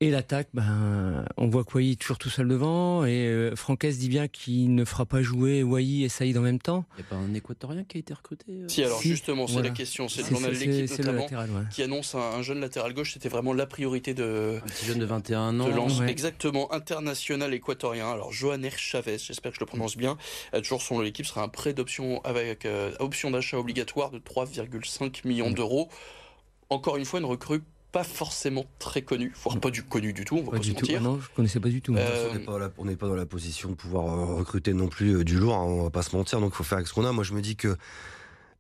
Et 0.04 0.10
l'attaque, 0.10 0.48
ben, 0.56 1.26
on 1.38 1.48
voit 1.48 1.64
que 1.64 1.78
est 1.78 2.00
toujours 2.00 2.18
tout 2.18 2.32
seul 2.32 2.48
devant. 2.48 3.06
Et 3.06 3.28
euh, 3.28 3.56
Franquès 3.56 4.00
dit 4.00 4.10
bien 4.10 4.28
qu'il 4.28 4.74
ne 4.74 4.84
fera 4.84 5.06
pas 5.06 5.22
jouer 5.22 5.62
Wai 5.62 6.02
et 6.02 6.10
Saïd 6.10 6.36
en 6.40 6.42
même 6.42 6.58
temps. 6.58 6.86
Il 6.98 7.02
n'y 7.02 7.08
a 7.08 7.10
pas 7.12 7.16
un 7.18 7.34
équatorien 7.36 7.84
qui 7.84 7.98
a 7.98 8.00
été 8.00 8.12
recruté 8.12 8.46
euh 8.50 8.68
Si, 8.68 8.84
alors 8.84 9.00
justement, 9.00 9.46
c'est 9.46 9.62
la 9.62 9.70
question. 9.70 10.10
C'est 10.10 10.24
le 10.24 10.30
journal 10.30 10.54
L'équipe 10.54 10.98
notamment 10.98 11.28
qui 11.70 11.84
annonce 11.84 12.16
un, 12.16 12.42
jeune 12.42 12.62
latéral 12.62 12.96
gauche. 12.96 13.14
C'était 13.14 13.30
vraiment 13.30 13.54
la 13.54 13.68
priorité 13.68 14.16
de. 14.16 14.60
Un 14.64 14.68
petit 14.68 14.88
jeune 14.88 14.98
de 14.98 15.06
21 15.06 15.60
ans. 15.60 15.68
De 15.68 16.10
Exactement, 16.10 16.74
international 16.74 17.54
équatorien. 17.54 18.10
Alors, 18.10 18.34
Johanner 18.34 18.72
Chavez, 18.76 19.20
j'espère 19.20 19.52
que 19.52 19.58
je 19.58 19.60
le 19.60 19.68
prononce 19.68 19.98
bien. 19.98 20.18
toujours 20.52 20.82
son 20.82 21.00
l'équipe 21.00 21.28
sera 21.28 21.44
un 21.44 21.48
prêt 21.48 21.76
d'option 21.76 22.22
avec 22.24 22.66
euh, 22.66 22.92
option 23.00 23.30
d'achat 23.30 23.60
obligatoire 23.60 24.10
de 24.10 24.18
3,5 24.18 25.28
millions 25.28 25.52
d'euros. 25.52 25.90
Encore 26.72 26.98
une 26.98 27.06
fois, 27.06 27.20
une 27.20 27.26
recrue 27.28 27.62
pas 27.92 28.04
forcément 28.04 28.66
très 28.80 29.02
connu, 29.02 29.34
voire 29.44 29.60
pas 29.60 29.70
du 29.70 29.84
connu 29.84 30.14
du 30.14 30.24
tout, 30.24 30.38
on 30.38 30.44
va 30.44 30.58
pas, 30.58 30.64
se 30.64 30.72
mentir. 30.72 31.00
Ah 31.00 31.04
non, 31.04 31.20
je 31.20 31.30
connaissais 31.36 31.60
pas 31.60 31.70
du 31.70 31.82
tout. 31.82 31.94
Euh, 31.96 32.30
on 32.78 32.86
n'est 32.86 32.96
pas, 32.96 33.08
dans 33.08 33.16
la 33.16 33.26
position 33.26 33.70
de 33.70 33.76
pouvoir 33.76 34.08
euh, 34.08 34.36
recruter 34.36 34.74
non 34.74 34.88
plus 34.88 35.18
euh, 35.18 35.24
du 35.24 35.38
lourd, 35.38 35.56
hein, 35.56 35.66
on 35.66 35.84
va 35.84 35.90
pas 35.90 36.02
se 36.02 36.16
mentir, 36.16 36.40
donc 36.40 36.54
il 36.54 36.56
faut 36.56 36.64
faire 36.64 36.78
avec 36.78 36.88
ce 36.88 36.94
qu'on 36.94 37.06
a. 37.06 37.12
Moi 37.12 37.24
je 37.24 37.34
me 37.34 37.42
dis 37.42 37.56
que 37.56 37.76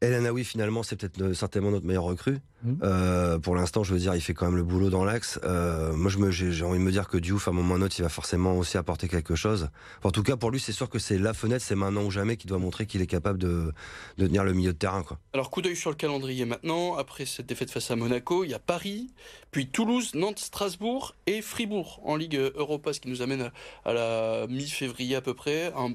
El 0.02 0.32
oui 0.32 0.44
finalement, 0.44 0.82
c'est 0.82 0.96
peut-être 0.96 1.34
certainement 1.34 1.70
notre 1.70 1.86
meilleur 1.86 2.04
recrue. 2.04 2.40
Mmh. 2.64 2.74
Euh, 2.82 3.38
pour 3.38 3.56
l'instant, 3.56 3.84
je 3.84 3.94
veux 3.94 4.00
dire, 4.00 4.16
il 4.16 4.22
fait 4.22 4.34
quand 4.34 4.48
même 4.48 4.56
le 4.56 4.64
boulot 4.64 4.90
dans 4.90 5.06
l'axe. 5.06 5.40
Euh, 5.44 5.94
moi, 5.94 6.10
j'ai 6.10 6.64
envie 6.64 6.80
de 6.80 6.84
me 6.84 6.92
dire 6.92 7.08
que 7.08 7.18
Diouf, 7.18 7.48
à 7.48 7.52
un 7.52 7.54
moment 7.54 7.76
ou 7.76 7.78
un 7.78 7.82
autre, 7.84 7.96
il 8.00 8.02
va 8.02 8.10
forcément 8.10 8.58
aussi 8.58 8.80
apporter 8.80 9.08
quelque 9.08 9.36
chose. 9.36 9.70
en 10.04 10.10
tout 10.10 10.24
cas, 10.24 10.38
pour 10.38 10.50
lui, 10.50 10.60
c'est 10.60 10.72
sûr 10.72 10.90
que 10.90 10.98
c'est 10.98 11.20
la 11.20 11.36
fenêtre, 11.36 11.64
c'est 11.64 11.76
maintenant 11.76 12.04
ou 12.04 12.10
jamais 12.10 12.36
qu'il 12.36 12.50
doit 12.50 12.58
montrer 12.58 12.88
qu'il 12.88 13.02
est 13.04 13.08
capable 13.08 13.38
de, 13.38 13.74
de, 14.18 14.26
tenir 14.26 14.44
le 14.44 14.54
milieu 14.54 14.74
de 14.74 14.78
terrain. 14.78 15.04
Quoi. 15.04 15.20
Alors, 15.34 15.52
coup 15.52 15.62
d'œil 15.62 15.76
sur 15.76 15.92
le 15.92 15.96
calendrier 15.96 16.46
maintenant. 16.46 16.96
Après 16.96 17.26
cette 17.26 17.46
défaite 17.46 17.70
face 17.70 17.92
à 17.92 17.96
Monaco, 17.96 18.44
il 18.44 18.50
y 18.50 18.56
a 18.56 18.60
Paris, 18.60 19.14
puis 19.52 19.68
Toulouse, 19.68 20.16
Nantes, 20.16 20.40
Strasbourg 20.40 21.16
et 21.28 21.44
Fribourg 21.44 22.02
en 22.04 22.16
Ligue 22.16 22.38
Europa, 22.56 22.94
ce 22.94 23.00
qui 23.00 23.10
nous 23.10 23.22
amène 23.22 23.52
à, 23.86 23.94
la 23.94 24.48
mi-février 24.48 25.16
à 25.16 25.22
peu 25.22 25.36
près. 25.36 25.72
Un 25.76 25.94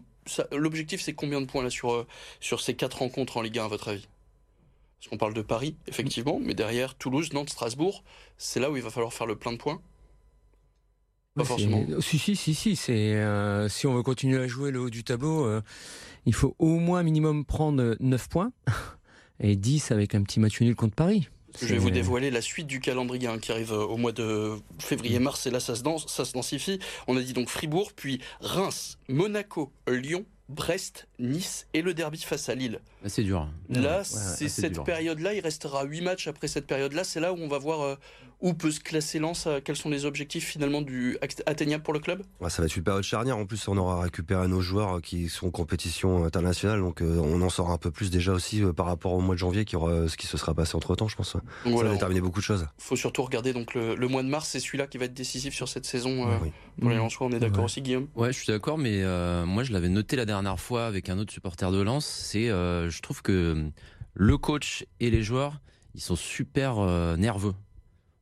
L'objectif, 0.52 1.00
c'est 1.00 1.14
combien 1.14 1.40
de 1.40 1.47
points 1.47 1.62
là 1.62 1.71
sur, 1.71 1.92
euh, 1.92 2.06
sur 2.40 2.61
ces 2.61 2.75
quatre 2.75 2.99
rencontres 2.99 3.37
en 3.37 3.42
Ligue 3.42 3.59
1, 3.59 3.64
à 3.64 3.68
votre 3.68 3.88
avis? 3.88 4.06
Parce 4.99 5.09
qu'on 5.09 5.18
parle 5.18 5.35
de 5.35 5.42
Paris, 5.42 5.76
effectivement, 5.87 6.40
mais 6.42 6.54
derrière 6.54 6.95
Toulouse, 6.95 7.33
Nantes, 7.33 7.50
Strasbourg, 7.50 8.02
c'est 8.38 8.61
là 8.61 8.71
où 8.71 8.76
il 8.76 8.83
va 8.83 8.90
falloir 8.90 9.12
faire 9.12 9.26
le 9.26 9.37
plein 9.37 9.52
de 9.52 9.59
points? 9.59 9.80
Pas 11.37 11.45
forcément. 11.45 11.85
Si, 12.00 12.18
si, 12.18 12.35
si, 12.35 12.54
si. 12.54 12.76
C'est, 12.76 13.14
euh, 13.14 13.68
si 13.68 13.87
on 13.87 13.95
veut 13.95 14.02
continuer 14.02 14.42
à 14.42 14.47
jouer 14.47 14.71
le 14.71 14.80
haut 14.80 14.90
du 14.90 15.04
tableau, 15.04 15.45
euh, 15.45 15.61
il 16.25 16.33
faut 16.33 16.56
au 16.59 16.78
moins 16.78 17.02
minimum 17.02 17.45
prendre 17.45 17.97
9 18.00 18.28
points 18.28 18.52
et 19.40 19.54
10 19.54 19.92
avec 19.92 20.14
un 20.14 20.23
petit 20.23 20.40
match 20.40 20.61
nul 20.61 20.75
contre 20.75 20.95
Paris. 20.95 21.28
Je 21.61 21.67
vais 21.67 21.79
vous 21.79 21.91
dévoiler 21.91 22.31
la 22.31 22.41
suite 22.41 22.67
du 22.67 22.81
calendrier 22.81 23.29
hein, 23.29 23.39
qui 23.39 23.53
arrive 23.53 23.73
euh, 23.73 23.85
au 23.85 23.97
mois 23.97 24.13
de 24.13 24.53
février-mars 24.79 25.47
et 25.47 25.51
là 25.51 25.61
ça 25.61 25.75
se, 25.75 25.83
danse, 25.83 26.07
ça 26.09 26.25
se 26.25 26.33
densifie. 26.33 26.79
On 27.07 27.17
a 27.17 27.23
dit 27.23 27.33
donc 27.33 27.49
Fribourg, 27.49 27.93
puis 27.95 28.21
Reims, 28.41 28.99
Monaco, 29.09 29.73
Lyon, 29.89 30.25
Brest, 30.49 31.09
Nice 31.19 31.67
et 31.75 31.83
le 31.83 31.93
derby 31.93 32.19
face 32.19 32.49
à 32.49 32.55
Lille. 32.55 32.81
C'est 33.07 33.25
dur. 33.25 33.41
Hein. 33.41 33.51
Là, 33.69 34.05
c'est 34.05 34.49
cette 34.49 34.83
période-là, 34.85 35.35
il 35.35 35.41
restera 35.41 35.85
8 35.85 36.03
matchs 36.03 36.29
après 36.29 36.47
cette 36.47 36.67
période-là. 36.67 37.03
C'est 37.05 37.21
là 37.21 37.33
où 37.33 37.37
on 37.37 37.49
va 37.49 37.59
voir 37.59 37.81
euh, 37.81 37.97
où 38.47 38.55
peut 38.55 38.71
se 38.71 38.79
classer 38.79 39.19
Lens 39.19 39.47
euh, 39.49 39.59
Quels 39.62 39.75
sont 39.75 39.91
les 39.91 40.05
objectifs 40.05 40.47
finalement 40.47 40.81
du 40.81 41.19
atteignables 41.47 41.83
pour 41.83 41.93
le 41.93 41.99
club? 41.99 42.23
Ça 42.49 42.62
va 42.62 42.67
être 42.67 42.76
une 42.76 42.85
période 42.85 43.03
charnière. 43.03 43.37
En 43.37 43.45
plus, 43.45 43.67
on 43.67 43.76
aura 43.76 44.00
récupéré 44.03 44.47
nos 44.47 44.61
joueurs 44.61 45.03
qui 45.03 45.29
sont 45.29 45.49
en 45.49 45.50
compétition 45.50 46.25
internationale, 46.25 46.81
donc 46.81 47.03
euh, 47.03 47.19
on 47.19 47.43
en 47.43 47.50
saura 47.50 47.73
un 47.73 47.79
peu 47.79 47.91
plus 47.91 48.11
déjà 48.11 48.33
aussi 48.33 48.62
euh, 48.62 48.73
par 48.73 48.87
rapport 48.87 49.15
au 49.15 49.21
mois 49.21 49.35
de 49.35 49.41
janvier, 49.41 49.65
qui 49.65 49.75
aura, 49.75 50.09
ce 50.09 50.17
qui 50.17 50.29
se 50.29 50.37
sera 50.37 50.55
passé 50.55 50.76
entre 50.76 50.95
temps, 50.95 51.09
je 51.09 51.17
pense. 51.17 51.33
ça 51.33 51.38
va 51.65 51.91
déterminer 51.91 52.21
beaucoup 52.21 52.38
de 52.38 52.45
choses. 52.45 52.69
Il 52.79 52.85
faut 52.85 52.97
surtout 52.97 53.25
regarder 53.25 53.53
donc 53.53 53.75
le, 53.75 54.07
mois 54.07 54.23
de 54.23 54.29
mars, 54.29 54.49
c'est 54.49 54.61
celui-là 54.61 54.87
qui 54.87 54.99
va 54.99 55.07
être 55.07 55.15
décisif 55.15 55.53
sur 55.53 55.69
cette 55.69 55.87
saison 55.87 56.29
pour 56.81 56.91
les 56.91 56.97
Lensois. 56.97 57.26
On 57.26 57.33
est 57.33 57.41
d'accord 57.41 57.65
aussi, 57.65 57.83
Guillaume? 57.83 58.07
Ouais, 58.15 58.33
je 58.33 58.38
suis 58.38 58.47
d'accord, 58.47 58.79
mais 58.79 59.03
moi 59.45 59.65
je 59.65 59.73
l'avais 59.73 59.88
noté 59.88 60.15
la 60.15 60.25
dernière 60.25 60.61
fois 60.61 60.87
avec 60.87 61.09
un 61.09 61.19
autre 61.19 61.33
supporter 61.33 61.73
de 61.73 61.81
Lens. 61.81 62.07
C'est, 62.07 62.47
je 62.47 63.00
trouve 63.03 63.23
que 63.23 63.71
le 64.15 64.38
coach 64.38 64.87
et 65.00 65.11
les 65.11 65.23
joueurs, 65.23 65.61
ils 65.95 66.00
sont 66.00 66.17
super 66.17 66.76
nerveux. 67.17 67.55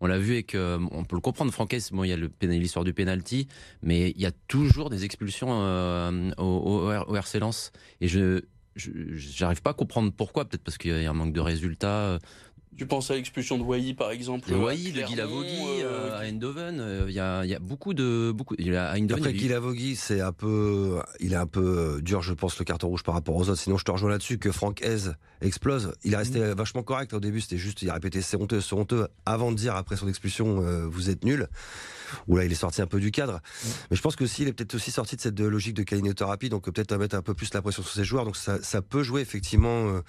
On 0.00 0.06
l'a 0.06 0.18
vu 0.18 0.32
avec, 0.34 0.54
euh, 0.54 0.78
on 0.90 1.04
peut 1.04 1.16
le 1.16 1.20
comprendre, 1.20 1.52
Franquès, 1.52 1.92
bon, 1.92 2.04
il 2.04 2.08
y 2.08 2.12
a 2.12 2.16
l'histoire 2.42 2.84
du 2.84 2.92
penalty, 2.92 3.48
mais 3.82 4.10
il 4.10 4.20
y 4.20 4.26
a 4.26 4.32
toujours 4.48 4.90
des 4.90 5.04
expulsions 5.04 5.48
euh, 5.50 6.30
au, 6.36 6.90
au, 7.08 7.16
RC 7.16 7.38
Lens. 7.38 7.72
Et 8.00 8.08
je, 8.08 8.42
j'arrive 8.76 9.62
pas 9.62 9.70
à 9.70 9.74
comprendre 9.74 10.12
pourquoi. 10.12 10.44
Peut-être 10.44 10.64
parce 10.64 10.78
qu'il 10.78 10.90
y 10.90 11.06
a 11.06 11.10
un 11.10 11.14
manque 11.14 11.32
de 11.32 11.40
résultats. 11.40 12.18
Tu 12.76 12.86
penses 12.86 13.10
à 13.10 13.14
l'expulsion 13.14 13.58
de 13.58 13.62
Wai 13.62 13.94
par 13.94 14.10
exemple 14.10 14.50
De 14.50 14.56
Wai, 14.56 14.92
de 14.92 15.02
Guilavogui, 15.02 15.82
euh, 15.82 16.18
à 16.18 16.24
Eindhoven. 16.24 17.04
Il 17.08 17.14
y, 17.14 17.20
a, 17.20 17.44
y, 17.44 17.54
a, 17.54 17.58
beaucoup 17.58 17.94
de. 17.94 18.32
Beaucoup, 18.32 18.54
il 18.58 18.74
a, 18.74 18.92
Eindhoven, 18.92 19.24
Après, 19.24 19.32
Guilavogui, 19.32 19.96
c'est 19.96 20.20
un 20.20 20.32
peu. 20.32 21.00
Il 21.20 21.32
est 21.32 21.36
un 21.36 21.46
peu 21.46 22.00
dur, 22.02 22.22
je 22.22 22.34
pense, 22.34 22.58
le 22.58 22.64
carton 22.64 22.88
rouge 22.88 23.02
par 23.02 23.14
rapport 23.14 23.36
aux 23.36 23.48
autres. 23.48 23.60
Sinon, 23.60 23.78
je 23.78 23.84
te 23.84 23.90
rejoins 23.90 24.10
là-dessus 24.10 24.38
que 24.38 24.50
Franck 24.50 24.82
Hez 24.82 25.12
explose. 25.40 25.92
Il 26.04 26.14
est 26.14 26.16
resté 26.16 26.40
mm. 26.40 26.52
vachement 26.52 26.82
correct 26.82 27.12
au 27.14 27.20
début. 27.20 27.40
C'était 27.40 27.58
juste, 27.58 27.82
il 27.82 27.90
a 27.90 27.94
répété 27.94 28.22
c'est 28.22 28.36
honteux, 28.36 28.60
c'est 28.60 28.74
honteux, 28.74 29.06
avant 29.26 29.52
de 29.52 29.56
dire 29.56 29.76
après 29.76 29.96
son 29.96 30.08
expulsion, 30.08 30.62
euh, 30.62 30.86
vous 30.86 31.10
êtes 31.10 31.24
nul 31.24 31.48
où 32.28 32.36
là 32.36 32.44
il 32.44 32.52
est 32.52 32.56
sorti 32.56 32.82
un 32.82 32.86
peu 32.86 33.00
du 33.00 33.10
cadre. 33.10 33.40
Mais 33.90 33.96
je 33.96 34.02
pense 34.02 34.16
que 34.16 34.24
il 34.38 34.48
est 34.48 34.52
peut-être 34.52 34.74
aussi 34.74 34.90
sorti 34.90 35.16
de 35.16 35.20
cette 35.20 35.38
logique 35.38 35.74
de 35.74 35.82
calinothérapie, 35.82 36.48
donc 36.48 36.70
peut-être 36.70 36.92
à 36.92 36.98
mettre 36.98 37.16
un 37.16 37.22
peu 37.22 37.34
plus 37.34 37.52
la 37.54 37.62
pression 37.62 37.82
sur 37.82 37.92
ses 37.92 38.04
joueurs. 38.04 38.24
Donc 38.24 38.36
ça, 38.36 38.62
ça 38.62 38.82
peut 38.82 39.02
jouer 39.02 39.20
effectivement 39.20 39.88
euh, 39.88 40.00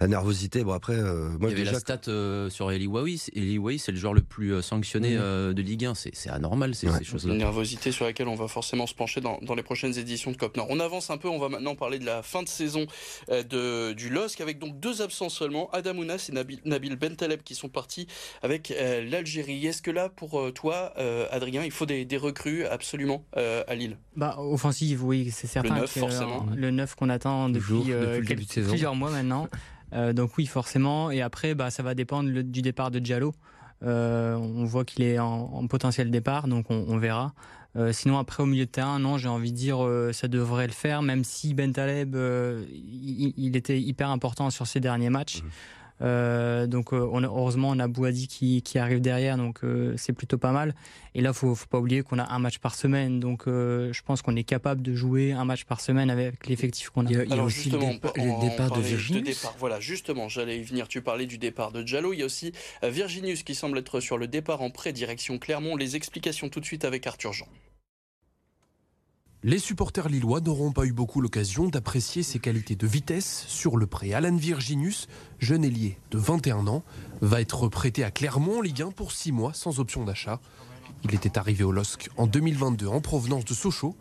la 0.00 0.08
nervosité. 0.08 0.64
Bon 0.64 0.72
après, 0.72 0.94
euh, 0.94 1.30
moi 1.38 1.50
il 1.50 1.58
y 1.58 1.60
avait 1.60 1.70
la 1.70 1.78
stat 1.78 2.00
euh, 2.08 2.50
sur 2.50 2.70
Eli 2.70 2.86
Wawi. 2.86 3.22
Eli 3.34 3.58
Wawi, 3.58 3.78
c'est 3.78 3.92
le 3.92 3.98
joueur 3.98 4.14
le 4.14 4.22
plus 4.22 4.62
sanctionné 4.62 5.16
de 5.16 5.62
Ligue 5.62 5.86
1. 5.86 5.94
C'est 5.94 6.28
anormal 6.28 6.74
ces, 6.74 6.88
ces 6.90 7.04
choses-là. 7.04 7.32
Une 7.32 7.38
nervosité 7.38 7.92
sur 7.92 8.04
laquelle 8.04 8.28
on 8.28 8.34
va 8.34 8.48
forcément 8.48 8.86
se 8.86 8.94
pencher 8.94 9.20
dans, 9.20 9.38
dans 9.42 9.54
les 9.54 9.62
prochaines 9.62 9.96
éditions 9.98 10.30
de 10.30 10.36
Cop 10.36 10.56
Nord. 10.56 10.66
On 10.70 10.80
avance 10.80 11.10
un 11.10 11.18
peu. 11.18 11.28
On 11.28 11.38
va 11.38 11.48
maintenant 11.48 11.74
parler 11.74 11.98
de 11.98 12.04
la 12.04 12.22
fin 12.22 12.42
de 12.42 12.48
saison 12.48 12.86
de, 13.28 13.92
du 13.92 14.10
LOSC 14.10 14.40
avec 14.40 14.58
donc 14.58 14.78
deux 14.80 15.02
absents 15.02 15.28
seulement, 15.28 15.70
Adam 15.72 15.96
Ounas 15.96 16.26
et 16.28 16.32
Nabil, 16.32 16.60
Nabil 16.64 16.96
Bentaleb 16.96 17.42
qui 17.42 17.54
sont 17.54 17.68
partis 17.68 18.06
avec 18.42 18.72
l'Algérie. 19.10 19.66
Est-ce 19.66 19.82
que 19.82 19.90
là 19.90 20.08
pour 20.08 20.52
toi, 20.52 20.92
Adrien 21.30 21.45
il 21.46 21.70
faut 21.70 21.86
des, 21.86 22.16
recrues 22.16 22.64
absolument 22.64 23.24
euh, 23.36 23.62
à 23.68 23.74
Lille. 23.74 23.96
Bah, 24.16 24.36
offensive, 24.38 25.04
oui, 25.04 25.30
c'est 25.30 25.46
certain. 25.46 25.74
Le 25.74 25.80
9, 25.80 25.90
forcément. 25.90 26.46
Le 26.54 26.70
9 26.70 26.94
qu'on 26.94 27.08
attend 27.08 27.48
depuis, 27.48 27.92
euh, 27.92 28.20
plusieurs 28.20 28.94
mois 28.94 29.10
maintenant. 29.10 29.48
Euh, 29.92 30.12
donc 30.12 30.36
oui, 30.38 30.46
forcément. 30.46 31.10
Et 31.10 31.22
après, 31.22 31.54
bah, 31.54 31.70
ça 31.70 31.82
va 31.82 31.94
dépendre 31.94 32.30
du 32.30 32.62
départ 32.62 32.90
de 32.90 32.98
Diallo. 32.98 33.34
on 33.82 34.64
voit 34.64 34.84
qu'il 34.84 35.04
est 35.04 35.18
en, 35.18 35.66
potentiel 35.66 36.10
départ, 36.10 36.48
donc 36.48 36.70
on, 36.70 36.96
verra. 36.98 37.32
sinon, 37.92 38.18
après, 38.18 38.42
au 38.42 38.46
milieu 38.46 38.66
de 38.66 38.70
terrain, 38.70 38.98
non, 38.98 39.18
j'ai 39.18 39.28
envie 39.28 39.52
de 39.52 39.56
dire, 39.56 39.78
ça 40.12 40.28
devrait 40.28 40.66
le 40.66 40.72
faire, 40.72 41.02
même 41.02 41.24
si 41.24 41.54
Ben 41.54 41.72
Taleb, 41.72 42.16
il, 42.72 43.56
était 43.56 43.80
hyper 43.80 44.10
important 44.10 44.50
sur 44.50 44.66
ses 44.66 44.80
derniers 44.80 45.10
matchs. 45.10 45.42
Mmh. 45.42 45.48
Euh, 46.02 46.66
donc 46.66 46.92
euh, 46.92 47.08
on 47.10 47.22
a, 47.22 47.26
heureusement 47.26 47.70
on 47.70 47.78
a 47.78 47.88
Bouadi 47.88 48.28
qui, 48.28 48.62
qui 48.62 48.78
arrive 48.78 49.00
derrière, 49.00 49.36
donc 49.36 49.60
euh, 49.64 49.94
c'est 49.96 50.12
plutôt 50.12 50.38
pas 50.38 50.52
mal. 50.52 50.74
Et 51.14 51.22
là, 51.22 51.32
faut, 51.32 51.54
faut 51.54 51.66
pas 51.66 51.78
oublier 51.78 52.02
qu'on 52.02 52.18
a 52.18 52.30
un 52.30 52.38
match 52.38 52.58
par 52.58 52.74
semaine, 52.74 53.20
donc 53.20 53.44
je 53.46 54.02
pense 54.02 54.20
qu'on 54.20 54.36
est 54.36 54.44
capable 54.44 54.82
de 54.82 54.94
jouer 54.94 55.32
un 55.32 55.46
match 55.46 55.64
par 55.64 55.80
semaine 55.80 56.10
avec 56.10 56.46
l'effectif 56.46 56.90
qu'on 56.90 57.06
a. 57.06 57.10
Il 57.10 57.28
y 57.28 57.32
a, 57.32 57.42
aussi 57.42 57.70
le, 57.70 57.78
départ 58.40 58.70
de 58.70 58.80
Virginius. 58.80 59.46
voilà, 59.58 59.80
justement, 59.80 60.28
j'allais 60.28 60.58
y 60.58 60.62
venir. 60.62 60.88
Tu 60.88 61.00
parlais 61.00 61.26
du 61.26 61.38
départ 61.38 61.72
de 61.72 61.86
Jallo. 61.86 62.12
Il 62.12 62.18
y 62.18 62.22
a 62.22 62.26
aussi 62.26 62.52
Virginius 62.82 63.42
qui 63.42 63.54
semble 63.54 63.78
être 63.78 64.00
sur 64.00 64.18
le 64.18 64.26
départ 64.26 64.60
en 64.60 64.70
pré 64.70 64.92
direction 64.92 65.38
Clermont. 65.38 65.76
Les 65.76 65.96
explications 65.96 66.50
tout 66.50 66.60
de 66.60 66.66
suite 66.66 66.84
avec 66.84 67.06
Arthur 67.06 67.32
Jean. 67.32 67.48
Les 69.46 69.60
supporters 69.60 70.08
lillois 70.08 70.40
n'auront 70.40 70.72
pas 70.72 70.86
eu 70.86 70.92
beaucoup 70.92 71.20
l'occasion 71.20 71.68
d'apprécier 71.68 72.24
ses 72.24 72.40
qualités 72.40 72.74
de 72.74 72.84
vitesse 72.84 73.44
sur 73.46 73.76
le 73.76 73.86
pré. 73.86 74.12
Alan 74.12 74.34
Virginius, 74.34 75.06
jeune 75.38 75.64
ailier 75.64 76.00
de 76.10 76.18
21 76.18 76.66
ans, 76.66 76.82
va 77.20 77.40
être 77.40 77.68
prêté 77.68 78.02
à 78.02 78.10
Clermont 78.10 78.58
en 78.58 78.60
Ligue 78.60 78.82
1 78.82 78.90
pour 78.90 79.12
6 79.12 79.30
mois 79.30 79.54
sans 79.54 79.78
option 79.78 80.02
d'achat. 80.02 80.40
Il 81.04 81.14
était 81.14 81.38
arrivé 81.38 81.62
au 81.62 81.70
LOSC 81.70 82.10
en 82.16 82.26
2022 82.26 82.88
en 82.88 83.00
provenance 83.00 83.44
de 83.44 83.54
Sochaux. 83.54 83.94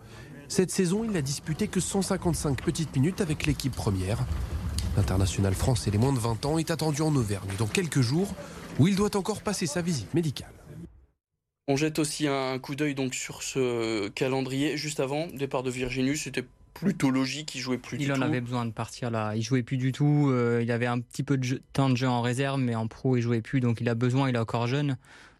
Cette 0.48 0.72
saison, 0.72 1.04
il 1.04 1.12
n'a 1.12 1.22
disputé 1.22 1.68
que 1.68 1.80
155 1.80 2.64
petites 2.64 2.96
minutes 2.96 3.22
avec 3.22 3.46
l'équipe 3.46 3.76
première. 3.76 4.26
L'international 4.98 5.54
français 5.54 5.92
les 5.92 6.00
moins 6.00 6.14
de 6.14 6.18
20 6.18 6.44
ans 6.48 6.58
est 6.58 6.72
attendu 6.72 7.04
en 7.04 7.16
Auvergne 7.16 7.52
dans 7.60 7.68
quelques 7.68 8.02
jours 8.02 8.34
où 8.80 8.88
il 8.88 8.96
doit 8.96 9.16
encore 9.16 9.44
passer 9.44 9.68
sa 9.68 9.84
visite 9.84 10.12
médicale. 10.16 10.55
On 11.68 11.78
jette 11.78 11.98
aussi 11.98 12.28
un 12.28 12.60
coup 12.60 12.76
d'œil 12.76 12.94
donc 12.94 13.16
sur 13.16 13.42
ce 13.42 14.08
calendrier. 14.10 14.78
Juste 14.78 15.00
avant, 15.00 15.26
départ 15.28 15.64
de 15.64 15.72
Virginius, 15.72 16.24
c'était 16.24 16.44
plutôt 16.76 17.10
logique, 17.10 17.56
il 17.56 17.60
jouait 17.60 17.80
plus 17.80 17.98
il 17.98 18.02
du 18.02 18.06
tout. 18.06 18.14
Il 18.16 18.20
en 18.20 18.22
avait 18.22 18.42
besoin 18.42 18.66
de 18.66 18.72
partir 18.72 19.10
là, 19.10 19.36
il 19.36 19.42
jouait 19.42 19.64
plus 19.64 19.78
du 19.78 19.92
tout, 19.92 20.30
euh, 20.30 20.60
il 20.62 20.72
avait 20.72 20.86
un 20.86 21.00
petit 21.00 21.24
peu 21.24 21.38
de 21.38 21.62
temps 21.74 21.90
de 21.90 21.98
jeu 21.98 22.08
en 22.08 22.22
réserve, 22.22 22.60
mais 22.60 22.76
en 22.76 22.88
pro 22.88 23.18
il 23.18 23.22
jouait 23.22 23.42
plus, 23.42 23.62
donc 23.62 23.82
il 23.82 23.90
a 23.90 23.96
besoin, 23.96 24.30
il 24.30 24.36
est 24.36 24.40
encore 24.40 24.68
jeune, 24.68 24.98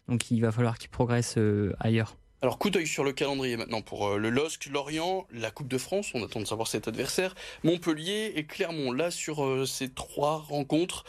donc 0.08 0.30
il 0.32 0.40
va 0.40 0.50
falloir 0.50 0.78
qu'il 0.78 0.90
progresse 0.90 1.34
euh, 1.36 1.76
ailleurs. 1.78 2.16
Alors 2.42 2.58
coup 2.58 2.70
d'œil 2.70 2.88
sur 2.88 3.04
le 3.04 3.12
calendrier 3.12 3.56
maintenant 3.56 3.82
pour 3.82 4.08
euh, 4.08 4.18
le 4.18 4.28
LOSC, 4.28 4.66
Lorient, 4.66 5.28
la 5.32 5.52
Coupe 5.52 5.68
de 5.68 5.78
France, 5.78 6.10
on 6.14 6.24
attend 6.24 6.40
de 6.40 6.46
savoir 6.46 6.66
cet 6.66 6.88
adversaire, 6.88 7.36
Montpellier 7.62 8.32
et 8.34 8.44
Clermont. 8.44 8.90
Là 8.90 9.12
sur 9.12 9.64
ces 9.68 9.90
trois 9.90 10.38
rencontres, 10.38 11.04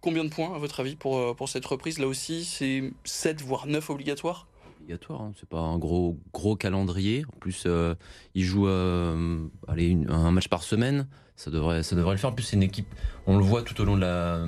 combien 0.00 0.24
de 0.24 0.30
points 0.30 0.54
à 0.54 0.58
votre 0.58 0.80
avis 0.80 0.96
pour, 0.96 1.36
pour 1.36 1.50
cette 1.50 1.66
reprise? 1.66 1.98
Là 1.98 2.06
aussi 2.06 2.44
c'est 2.46 2.90
7 3.04 3.42
voire 3.42 3.66
9 3.66 3.90
obligatoires? 3.90 4.46
Obligatoire. 4.82 5.22
Hein. 5.22 5.32
C'est 5.38 5.48
pas 5.48 5.60
un 5.60 5.78
gros 5.78 6.18
gros 6.32 6.56
calendrier. 6.56 7.24
En 7.32 7.38
plus, 7.38 7.64
euh, 7.66 7.94
il 8.34 8.44
joue 8.44 8.68
euh, 8.68 9.38
allez, 9.68 9.96
un 10.08 10.30
match 10.30 10.48
par 10.48 10.62
semaine. 10.62 11.06
Ça 11.36 11.50
devrait, 11.50 11.82
ça 11.82 11.96
devrait 11.96 12.12
le 12.12 12.18
faire. 12.18 12.30
En 12.30 12.34
plus, 12.34 12.44
c'est 12.44 12.56
une 12.56 12.62
équipe, 12.62 12.86
on 13.26 13.36
le 13.36 13.44
voit 13.44 13.62
tout 13.62 13.80
au 13.80 13.84
long 13.84 13.96
de 13.96 14.02
la, 14.02 14.44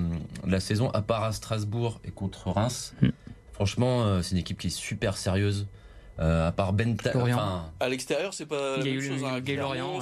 la 0.47 0.61
saison, 0.61 0.91
à 0.91 1.03
part 1.03 1.25
à 1.25 1.33
Strasbourg 1.33 2.01
et 2.05 2.11
contre 2.11 2.51
Reims. 2.51 2.95
Hmm. 3.01 3.09
Franchement, 3.53 4.03
euh, 4.03 4.23
c'est 4.23 4.33
une 4.33 4.41
équipe 4.41 4.59
qui 4.59 4.67
est 4.67 4.71
super 4.71 5.17
sérieuse. 5.17 5.67
à 6.19 6.53
part 6.53 6.73
Ben 6.73 6.97
enfin, 7.15 7.73
À 7.81 7.89
l'extérieur, 7.89 8.35
c'est 8.35 8.47
pas 8.47 8.77
la 8.77 8.85
même 8.85 9.01
chose. 9.01 9.25
Hein. 9.25 9.41
Lorient, 9.57 10.01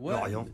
Lorient. 0.00 0.46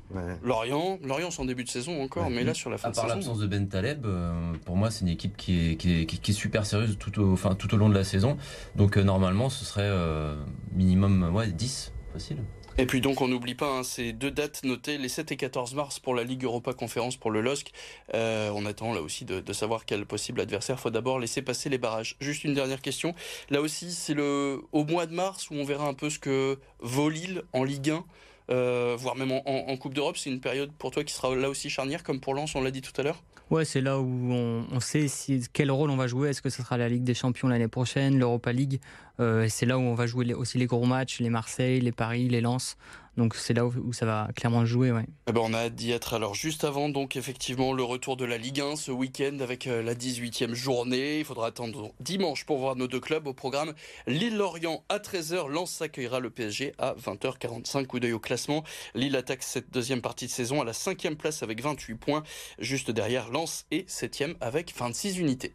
Lorient. 0.42 0.98
Lorient, 1.03 1.31
c'est 1.31 1.40
en 1.40 1.46
début 1.46 1.64
de 1.64 1.68
saison 1.70 2.03
encore, 2.03 2.29
mais 2.29 2.44
là, 2.44 2.53
sur 2.53 2.68
la 2.68 2.76
fin 2.76 2.90
à 2.90 2.92
part 2.92 3.07
l'absence 3.07 3.38
de 3.38 3.46
Ben 3.46 3.68
Taleb, 3.68 4.05
euh, 4.05 4.53
pour 4.66 4.76
moi, 4.76 4.90
c'est 4.90 5.00
une 5.00 5.09
équipe 5.09 5.37
qui 5.37 5.72
est, 5.72 5.76
qui 5.76 6.03
est, 6.03 6.07
qui 6.07 6.31
est, 6.31 6.35
super 6.35 6.66
sérieuse 6.66 6.98
tout 6.98 7.18
au, 7.20 7.33
enfin, 7.33 7.55
tout 7.55 7.72
au 7.74 7.79
long 7.79 7.88
de 7.88 7.94
la 7.94 8.05
saison. 8.05 8.37
Donc, 8.76 8.98
euh, 8.98 9.03
normalement, 9.03 9.48
ce 9.48 9.64
serait 9.64 9.88
euh, 9.88 10.37
minimum 10.72 11.35
ouais, 11.35 11.48
10, 11.48 11.92
facile. 12.12 12.38
Et 12.79 12.87
puis 12.87 13.00
donc 13.03 13.20
on 13.20 13.29
n'oublie 13.29 13.57
pas 13.57 13.79
hein, 13.79 13.83
ces 13.83 14.12
deux 14.12 14.31
dates 14.31 14.62
notées, 14.62 14.96
les 14.96 15.09
7 15.09 15.33
et 15.33 15.37
14 15.37 15.74
mars 15.74 15.98
pour 15.98 16.14
la 16.14 16.22
Ligue 16.22 16.44
Europa 16.44 16.72
Conférence 16.72 17.16
pour 17.16 17.31
le 17.31 17.42
LOSC. 17.42 17.72
on 18.14 18.64
attend 18.64 18.94
là 18.94 19.03
aussi 19.03 19.26
de, 19.26 19.40
de 19.40 19.53
savoir 19.53 19.85
quel 19.85 20.07
possible 20.07 20.40
adversaire. 20.40 20.76
Il 20.79 20.83
faut 20.83 20.90
d'abord 20.90 21.18
laisser 21.18 21.42
passer 21.42 21.68
les 21.68 21.76
barrages. 21.76 22.16
Juste 22.20 22.44
une 22.44 22.55
dernière 22.55 22.81
question. 22.81 23.14
Là 23.50 23.61
aussi, 23.61 23.90
c'est 23.90 24.14
le 24.14 24.62
au 24.72 24.85
mois 24.85 25.07
de 25.07 25.14
mars 25.14 25.50
où 25.50 25.55
on 25.55 25.64
verra 25.64 25.88
un 25.88 25.94
peu 25.94 26.09
ce 26.09 26.18
que 26.18 26.59
vaut 26.79 27.11
Lille 27.11 27.42
en 27.53 27.64
Ligue 27.64 27.90
1. 27.90 28.05
Euh, 28.51 28.97
voire 28.99 29.17
même 29.17 29.31
en, 29.33 29.77
Coupe 29.77 29.95
d'Europe, 29.95 30.17
c'est 30.17 30.31
une 30.31 30.41
période 30.41 30.73
pour 30.73 30.91
toi 30.91 31.05
qui 31.05 31.15
sera 31.15 31.35
là 31.35 31.49
aussi 31.49 31.71
charnière, 31.71 32.03
comme 32.03 32.21
pour 32.21 32.35
Lens, 32.35 32.55
on 32.55 32.63
l'a 32.63 32.71
dit 32.71 32.83
tout 32.83 32.93
à 32.99 33.03
l'heure 33.03 33.23
Ouais, 33.51 33.65
c'est 33.65 33.81
là 33.81 33.99
où 33.99 34.33
on, 34.33 34.81
sait 34.81 35.07
quel 35.53 35.73
rôle 35.73 35.91
on 35.91 35.97
va 35.97 36.07
jouer. 36.07 36.29
Est-ce 36.29 36.41
que 36.41 36.51
ce 36.51 36.63
sera 36.63 36.77
la 36.77 36.89
Ligue 36.89 37.03
des 37.03 37.15
Champions 37.15 37.49
l'année 37.49 37.67
prochaine, 37.67 38.17
l'Europa 38.17 38.53
League? 38.53 38.81
Euh, 39.19 39.47
C'est 39.49 39.67
là 39.67 39.77
où 39.77 39.81
on 39.81 39.95
va 39.95 40.07
jouer 40.07 40.33
aussi 40.35 40.57
les 40.57 40.67
gros 40.67 40.87
matchs, 40.87 41.19
les 41.19 41.31
Marseille, 41.31 41.81
les 41.81 41.91
Paris, 41.91 42.29
les 42.29 42.41
Lens. 42.41 42.77
Donc 43.20 43.35
c'est 43.35 43.52
là 43.52 43.66
où, 43.66 43.92
ça 43.92 44.06
va 44.06 44.28
clairement 44.35 44.64
jouer. 44.64 44.92
Ouais. 44.92 45.04
Eh 45.28 45.33
ben 45.33 45.42
on 45.44 45.52
a 45.52 45.68
d'y 45.68 45.90
être. 45.90 46.14
Alors 46.14 46.35
juste 46.35 46.64
avant, 46.64 46.88
donc 46.88 47.16
effectivement, 47.16 47.74
le 47.74 47.83
retour 47.83 48.16
de 48.16 48.24
la 48.24 48.38
Ligue 48.38 48.62
1 48.62 48.76
ce 48.76 48.90
week-end 48.90 49.40
avec 49.40 49.66
euh, 49.66 49.83
la 49.83 49.94
18e 49.94 50.54
journée. 50.54 51.18
Il 51.18 51.26
faudra 51.26 51.48
attendre 51.48 51.92
dimanche 52.00 52.46
pour 52.46 52.56
voir 52.56 52.76
nos 52.76 52.87
deux 52.87 52.98
clubs 52.98 53.26
au 53.26 53.35
programme. 53.35 53.74
Lille-Lorient 54.06 54.83
à 54.88 54.96
13h. 54.96 55.48
Lens 55.50 55.70
s'accueillera 55.70 56.18
le 56.18 56.30
PSG 56.30 56.72
à 56.78 56.94
20h45. 56.94 57.87
Coup 57.87 58.00
d'œil 58.00 58.14
au 58.14 58.18
classement. 58.18 58.64
Lille 58.94 59.16
attaque 59.16 59.42
cette 59.42 59.70
deuxième 59.70 60.00
partie 60.00 60.24
de 60.24 60.30
saison 60.30 60.62
à 60.62 60.64
la 60.64 60.72
cinquième 60.72 61.16
place 61.16 61.42
avec 61.42 61.61
28 61.61 61.96
points. 61.96 62.22
Juste 62.59 62.90
derrière, 62.90 63.28
Lens 63.28 63.66
est 63.70 63.87
septième 63.87 64.35
avec 64.40 64.74
26 64.74 65.18
unités. 65.18 65.52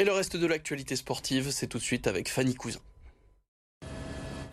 Et 0.00 0.04
le 0.04 0.10
reste 0.10 0.36
de 0.36 0.46
l'actualité 0.48 0.96
sportive, 0.96 1.52
c'est 1.52 1.68
tout 1.68 1.78
de 1.78 1.82
suite 1.82 2.08
avec 2.08 2.28
Fanny 2.28 2.56
Cousin. 2.56 2.80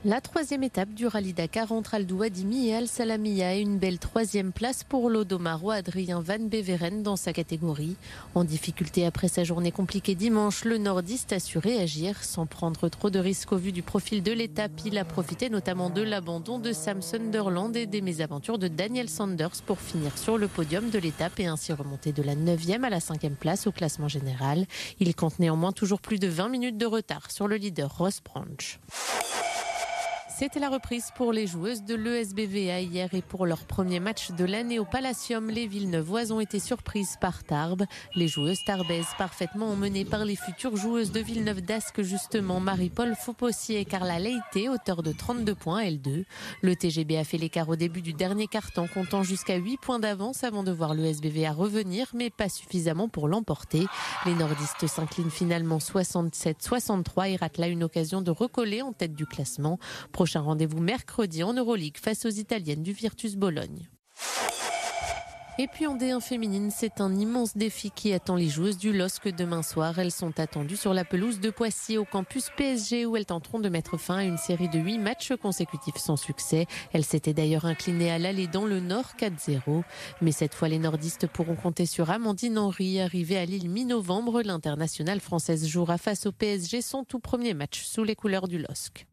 La 0.03 0.19
troisième 0.19 0.63
étape 0.63 0.95
du 0.95 1.05
rallye 1.05 1.33
Dakar 1.33 1.71
entre 1.71 1.93
Aldouadimi 1.93 2.69
et 2.69 2.75
Al 2.75 2.87
Salamia 2.87 3.55
une 3.55 3.77
belle 3.77 3.99
troisième 3.99 4.51
place 4.51 4.83
pour 4.83 5.11
l'Odomaro 5.11 5.69
Adrien 5.69 6.21
Van 6.21 6.39
Beveren 6.39 7.03
dans 7.03 7.15
sa 7.15 7.33
catégorie. 7.33 7.95
En 8.33 8.43
difficulté 8.43 9.05
après 9.05 9.27
sa 9.27 9.43
journée 9.43 9.71
compliquée 9.71 10.15
dimanche, 10.15 10.65
le 10.65 10.79
nordiste 10.79 11.33
a 11.33 11.39
su 11.39 11.59
réagir 11.59 12.23
sans 12.23 12.47
prendre 12.47 12.89
trop 12.89 13.11
de 13.11 13.19
risques 13.19 13.51
au 13.51 13.57
vu 13.57 13.71
du 13.71 13.83
profil 13.83 14.23
de 14.23 14.31
l'étape. 14.31 14.71
Il 14.85 14.97
a 14.97 15.05
profité 15.05 15.51
notamment 15.51 15.91
de 15.91 16.01
l'abandon 16.01 16.57
de 16.57 16.73
Sam 16.73 17.03
Sunderland 17.03 17.75
et 17.75 17.85
des 17.85 18.01
mésaventures 18.01 18.57
de 18.57 18.67
Daniel 18.67 19.07
Sanders 19.07 19.61
pour 19.67 19.79
finir 19.79 20.17
sur 20.17 20.39
le 20.39 20.47
podium 20.47 20.89
de 20.89 20.97
l'étape 20.97 21.39
et 21.39 21.45
ainsi 21.45 21.73
remonter 21.73 22.11
de 22.11 22.23
la 22.23 22.35
9e 22.35 22.81
à 22.83 22.89
la 22.89 22.99
5e 22.99 23.35
place 23.35 23.67
au 23.67 23.71
classement 23.71 24.07
général. 24.07 24.65
Il 24.99 25.13
compte 25.13 25.37
néanmoins 25.37 25.73
toujours 25.73 26.01
plus 26.01 26.17
de 26.17 26.27
20 26.27 26.49
minutes 26.49 26.77
de 26.79 26.87
retard 26.87 27.29
sur 27.29 27.47
le 27.47 27.57
leader 27.57 27.95
Ross 27.95 28.19
Branch. 28.25 28.79
C'était 30.37 30.59
la 30.59 30.69
reprise 30.69 31.09
pour 31.15 31.33
les 31.33 31.45
joueuses 31.45 31.83
de 31.83 31.93
l'ESBVA 31.93 32.79
hier 32.79 33.13
et 33.13 33.21
pour 33.21 33.45
leur 33.45 33.65
premier 33.65 33.99
match 33.99 34.31
de 34.31 34.45
l'année 34.45 34.79
au 34.79 34.85
Palacium, 34.85 35.49
les 35.49 35.67
Villeneuvoises 35.67 36.31
ont 36.31 36.39
été 36.39 36.59
surprises 36.59 37.17
par 37.19 37.43
Tarbes. 37.43 37.83
Les 38.15 38.27
joueuses 38.27 38.63
tarbaises 38.65 39.09
parfaitement 39.17 39.69
emmenées 39.69 40.05
par 40.05 40.25
les 40.25 40.35
futures 40.35 40.77
joueuses 40.77 41.11
de 41.11 41.19
Villeneuve 41.19 41.61
d'Ascq 41.61 42.01
justement 42.01 42.59
Marie-Paul 42.59 43.13
Faupossier 43.15 43.81
et 43.81 43.85
Carla 43.85 44.19
Leite, 44.19 44.69
auteur 44.69 45.03
de 45.03 45.11
32 45.11 45.53
points 45.53 45.83
L2. 45.83 46.23
Le 46.61 46.75
TGB 46.75 47.17
a 47.17 47.23
fait 47.23 47.37
l'écart 47.37 47.69
au 47.69 47.75
début 47.75 48.01
du 48.01 48.13
dernier 48.13 48.47
quart-temps, 48.47 48.87
comptant 48.87 49.23
jusqu'à 49.23 49.57
8 49.57 49.77
points 49.77 49.99
d'avance 49.99 50.43
avant 50.43 50.63
de 50.63 50.71
voir 50.71 50.93
l'ESBVA 50.93 51.51
revenir, 51.51 52.07
mais 52.13 52.29
pas 52.29 52.49
suffisamment 52.49 53.09
pour 53.09 53.27
l'emporter. 53.27 53.85
Les 54.25 54.33
nordistes 54.33 54.87
s'inclinent 54.87 55.29
finalement 55.29 55.77
67-63 55.77 57.31
et 57.31 57.35
ratent 57.35 57.57
là 57.57 57.67
une 57.67 57.83
occasion 57.83 58.21
de 58.21 58.31
recoller 58.31 58.81
en 58.81 58.93
tête 58.93 59.13
du 59.13 59.25
classement. 59.25 59.77
Rendez-vous 60.39 60.79
mercredi 60.79 61.43
en 61.43 61.53
Euroleague 61.53 61.97
face 61.97 62.25
aux 62.25 62.29
Italiennes 62.29 62.83
du 62.83 62.93
Virtus 62.93 63.35
Bologne. 63.35 63.89
Et 65.57 65.67
puis 65.67 65.85
en 65.85 65.97
D1 65.97 66.21
féminine, 66.21 66.71
c'est 66.71 67.01
un 67.01 67.13
immense 67.13 67.57
défi 67.57 67.91
qui 67.91 68.13
attend 68.13 68.35
les 68.35 68.47
joueuses 68.47 68.77
du 68.77 68.93
LOSC 68.93 69.27
demain 69.35 69.61
soir. 69.61 69.99
Elles 69.99 70.11
sont 70.11 70.39
attendues 70.39 70.77
sur 70.77 70.93
la 70.93 71.03
pelouse 71.03 71.39
de 71.39 71.49
Poissy 71.49 71.97
au 71.97 72.05
campus 72.05 72.49
PSG 72.55 73.05
où 73.05 73.17
elles 73.17 73.25
tenteront 73.27 73.59
de 73.59 73.67
mettre 73.69 73.97
fin 73.97 74.15
à 74.15 74.23
une 74.23 74.37
série 74.37 74.69
de 74.69 74.79
8 74.79 74.97
matchs 74.97 75.33
consécutifs 75.39 75.97
sans 75.97 76.15
succès. 76.15 76.67
Elles 76.93 77.03
s'étaient 77.03 77.33
d'ailleurs 77.33 77.65
inclinées 77.65 78.09
à 78.09 78.17
l'aller 78.17 78.47
dans 78.47 78.65
le 78.65 78.79
Nord 78.79 79.11
4-0. 79.19 79.83
Mais 80.21 80.31
cette 80.31 80.55
fois, 80.55 80.69
les 80.69 80.79
nordistes 80.79 81.27
pourront 81.27 81.55
compter 81.55 81.85
sur 81.85 82.09
Amandine 82.09 82.57
Henry. 82.57 83.01
Arrivée 83.01 83.37
à 83.37 83.45
Lille 83.45 83.69
mi-novembre, 83.69 84.41
l'internationale 84.41 85.19
française 85.19 85.67
jouera 85.67 85.97
face 85.97 86.25
au 86.25 86.31
PSG 86.31 86.81
son 86.81 87.03
tout 87.03 87.19
premier 87.19 87.53
match 87.53 87.83
sous 87.83 88.05
les 88.05 88.15
couleurs 88.15 88.47
du 88.47 88.57
LOSC. 88.57 89.05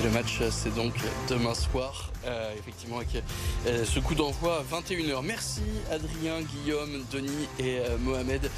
Et 0.00 0.02
le 0.02 0.10
match, 0.10 0.40
c'est 0.50 0.74
donc 0.74 0.94
demain 1.28 1.52
soir, 1.52 2.10
euh, 2.24 2.54
effectivement, 2.58 2.96
avec 2.96 3.22
euh, 3.66 3.84
ce 3.84 3.98
coup 4.00 4.14
d'envoi 4.14 4.60
à 4.60 4.80
21h. 4.80 5.20
Merci 5.22 5.60
Adrien, 5.90 6.40
Guillaume, 6.40 7.04
Denis 7.12 7.48
et 7.58 7.80
euh, 7.80 7.98
Mohamed 7.98 8.50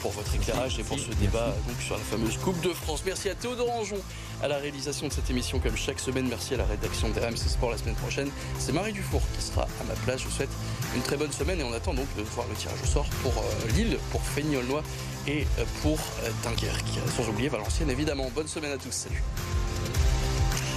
pour 0.00 0.12
votre 0.12 0.34
éclairage 0.34 0.78
et 0.78 0.82
pour 0.84 0.98
ce 0.98 1.10
débat 1.20 1.54
donc, 1.68 1.76
sur 1.84 1.96
la 1.96 2.02
fameuse 2.02 2.38
Coupe 2.38 2.58
de 2.62 2.70
France. 2.70 3.02
Merci 3.04 3.28
à 3.28 3.34
Théodore 3.34 3.70
Anjon 3.72 4.00
à 4.42 4.48
la 4.48 4.56
réalisation 4.56 5.08
de 5.08 5.12
cette 5.12 5.28
émission, 5.28 5.58
comme 5.58 5.76
chaque 5.76 6.00
semaine. 6.00 6.28
Merci 6.28 6.54
à 6.54 6.58
la 6.58 6.64
rédaction 6.64 7.10
d'RMC 7.10 7.36
Sport 7.36 7.72
la 7.72 7.78
semaine 7.78 7.96
prochaine. 7.96 8.30
C'est 8.58 8.72
Marie 8.72 8.92
Dufour 8.92 9.20
qui 9.36 9.44
sera 9.44 9.62
à 9.64 9.84
ma 9.86 9.94
place. 9.94 10.20
Je 10.20 10.28
vous 10.28 10.34
souhaite 10.34 10.52
une 10.94 11.02
très 11.02 11.18
bonne 11.18 11.32
semaine 11.32 11.60
et 11.60 11.64
on 11.64 11.74
attend 11.74 11.92
donc 11.92 12.08
de 12.16 12.22
voir 12.22 12.46
le 12.48 12.54
tirage 12.54 12.80
au 12.82 12.86
sort 12.86 13.06
pour 13.22 13.34
Lille, 13.74 13.98
pour 14.12 14.22
Fény-Aulnois 14.22 14.82
et 15.26 15.46
pour 15.82 15.98
Dunkerque. 16.42 17.00
Sans 17.14 17.28
oublier 17.28 17.50
Valenciennes, 17.50 17.90
évidemment. 17.90 18.30
Bonne 18.34 18.48
semaine 18.48 18.72
à 18.72 18.78
tous. 18.78 18.92
Salut. 18.92 19.22